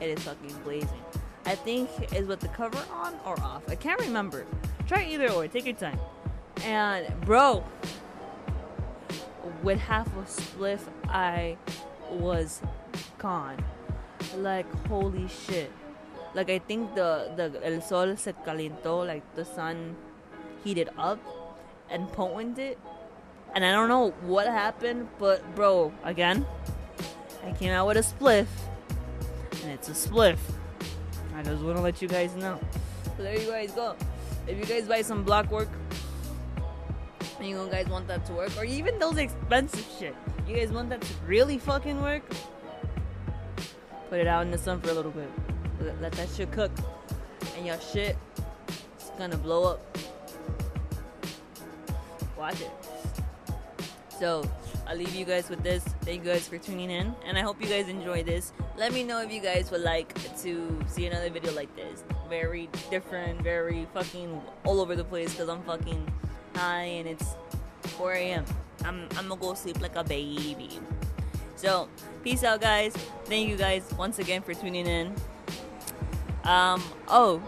It 0.00 0.18
is 0.18 0.24
fucking 0.24 0.56
blazing. 0.64 1.04
I 1.46 1.54
think 1.54 1.88
is 2.12 2.26
with 2.26 2.40
the 2.40 2.48
cover 2.48 2.82
on 2.92 3.14
or 3.24 3.38
off. 3.40 3.62
I 3.68 3.76
can't 3.76 4.00
remember. 4.00 4.44
Try 4.90 5.04
either 5.04 5.30
or. 5.30 5.46
Take 5.46 5.66
your 5.66 5.76
time. 5.76 6.00
And 6.64 7.06
bro, 7.20 7.62
with 9.62 9.78
half 9.78 10.08
a 10.16 10.22
spliff, 10.22 10.80
I 11.04 11.56
was 12.10 12.60
gone. 13.16 13.62
Like 14.36 14.66
holy 14.88 15.28
shit. 15.28 15.70
Like 16.34 16.50
I 16.50 16.58
think 16.58 16.96
the 16.96 17.30
the 17.36 17.54
el 17.62 17.80
sol 17.80 18.16
se 18.16 18.34
calentó, 18.44 19.06
like 19.06 19.22
the 19.36 19.44
sun 19.44 19.94
heated 20.64 20.90
up 20.98 21.20
and 21.88 22.10
potent 22.10 22.58
it. 22.58 22.76
And 23.54 23.64
I 23.64 23.70
don't 23.70 23.88
know 23.88 24.10
what 24.26 24.48
happened, 24.48 25.06
but 25.20 25.54
bro, 25.54 25.92
again, 26.02 26.44
I 27.46 27.52
came 27.52 27.70
out 27.70 27.86
with 27.86 27.96
a 27.96 28.02
spliff, 28.02 28.48
and 29.62 29.70
it's 29.70 29.88
a 29.88 29.94
spliff. 29.94 30.38
I 31.36 31.44
just 31.44 31.62
want 31.62 31.76
to 31.76 31.82
let 31.82 32.02
you 32.02 32.08
guys 32.08 32.34
know. 32.34 32.58
So 33.16 33.22
there 33.22 33.38
you 33.38 33.46
guys 33.46 33.70
go. 33.70 33.94
If 34.50 34.58
you 34.58 34.64
guys 34.64 34.88
buy 34.88 35.02
some 35.02 35.22
block 35.22 35.48
work, 35.52 35.68
and 37.38 37.48
you 37.48 37.68
guys 37.70 37.86
want 37.86 38.08
that 38.08 38.26
to 38.26 38.32
work, 38.32 38.50
or 38.58 38.64
even 38.64 38.98
those 38.98 39.16
expensive 39.16 39.86
shit, 39.96 40.14
you 40.48 40.56
guys 40.56 40.72
want 40.72 40.88
that 40.90 41.00
to 41.00 41.14
really 41.24 41.56
fucking 41.56 42.02
work, 42.02 42.24
put 44.08 44.18
it 44.18 44.26
out 44.26 44.42
in 44.42 44.50
the 44.50 44.58
sun 44.58 44.80
for 44.80 44.90
a 44.90 44.92
little 44.92 45.12
bit. 45.12 45.30
Let, 46.00 46.10
that 46.12 46.28
shit 46.36 46.50
cook, 46.50 46.72
and 47.56 47.64
your 47.64 47.78
shit 47.80 48.18
is 48.98 49.12
gonna 49.16 49.36
blow 49.36 49.72
up. 49.74 49.98
Watch 52.36 52.60
it. 52.60 52.70
So 54.18 54.42
I'll 54.90 54.96
leave 54.96 55.14
you 55.14 55.24
guys 55.24 55.48
with 55.48 55.62
this. 55.62 55.84
Thank 56.00 56.24
you 56.24 56.32
guys 56.32 56.48
for 56.48 56.58
tuning 56.58 56.90
in, 56.90 57.14
and 57.24 57.38
I 57.38 57.42
hope 57.42 57.62
you 57.62 57.68
guys 57.68 57.88
enjoy 57.88 58.24
this. 58.24 58.52
Let 58.76 58.92
me 58.92 59.04
know 59.04 59.22
if 59.22 59.30
you 59.30 59.40
guys 59.40 59.70
would 59.70 59.82
like 59.82 60.12
to 60.42 60.84
see 60.88 61.06
another 61.06 61.30
video 61.30 61.52
like 61.52 61.74
this. 61.76 62.02
Very 62.28 62.68
different, 62.90 63.40
very 63.40 63.86
fucking 63.94 64.42
all 64.64 64.80
over 64.80 64.96
the 64.96 65.04
place 65.04 65.30
because 65.30 65.48
I'm 65.48 65.62
fucking 65.62 66.12
high 66.56 66.86
and 66.86 67.06
it's 67.06 67.36
4 67.82 68.14
a.m. 68.14 68.44
I'm, 68.84 69.06
I'm 69.16 69.28
gonna 69.28 69.40
go 69.40 69.54
sleep 69.54 69.80
like 69.80 69.94
a 69.94 70.02
baby. 70.02 70.80
So, 71.54 71.88
peace 72.24 72.42
out, 72.42 72.60
guys. 72.60 72.92
Thank 73.26 73.48
you 73.48 73.56
guys 73.56 73.88
once 73.96 74.18
again 74.18 74.42
for 74.42 74.54
tuning 74.54 74.88
in. 74.88 75.14
Um, 76.42 76.82
oh, 77.06 77.40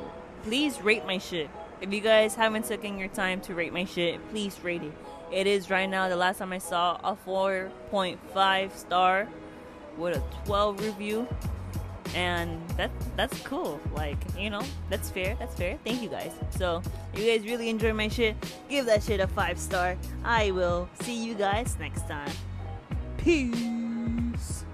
please 0.44 0.80
rate 0.80 1.04
my 1.06 1.18
shit. 1.18 1.50
If 1.80 1.92
you 1.92 2.02
guys 2.02 2.36
haven't 2.36 2.66
taken 2.66 2.98
your 2.98 3.08
time 3.08 3.40
to 3.40 3.54
rate 3.56 3.72
my 3.72 3.84
shit, 3.84 4.20
please 4.30 4.62
rate 4.62 4.84
it. 4.84 4.92
It 5.32 5.46
is 5.46 5.70
right 5.70 5.86
now, 5.86 6.08
the 6.10 6.16
last 6.16 6.38
time 6.38 6.52
I 6.52 6.58
saw, 6.58 6.98
a 7.02 7.16
4.5 7.26 8.76
star 8.76 9.28
with 9.96 10.16
a 10.16 10.22
12 10.44 10.84
review. 10.84 11.26
And 12.14 12.60
that 12.76 12.90
that's 13.16 13.40
cool. 13.40 13.80
Like, 13.94 14.18
you 14.36 14.50
know, 14.50 14.60
that's 14.90 15.08
fair. 15.08 15.34
That's 15.38 15.54
fair. 15.54 15.78
Thank 15.82 16.02
you 16.02 16.10
guys. 16.10 16.32
So, 16.50 16.82
you 17.16 17.24
guys 17.24 17.46
really 17.46 17.70
enjoy 17.70 17.94
my 17.94 18.08
shit. 18.08 18.36
Give 18.68 18.84
that 18.84 19.02
shit 19.02 19.20
a 19.20 19.26
5 19.26 19.58
star. 19.58 19.96
I 20.22 20.50
will 20.50 20.90
see 21.00 21.24
you 21.24 21.34
guys 21.34 21.76
next 21.80 22.06
time. 22.06 22.30
Peace. 23.16 24.64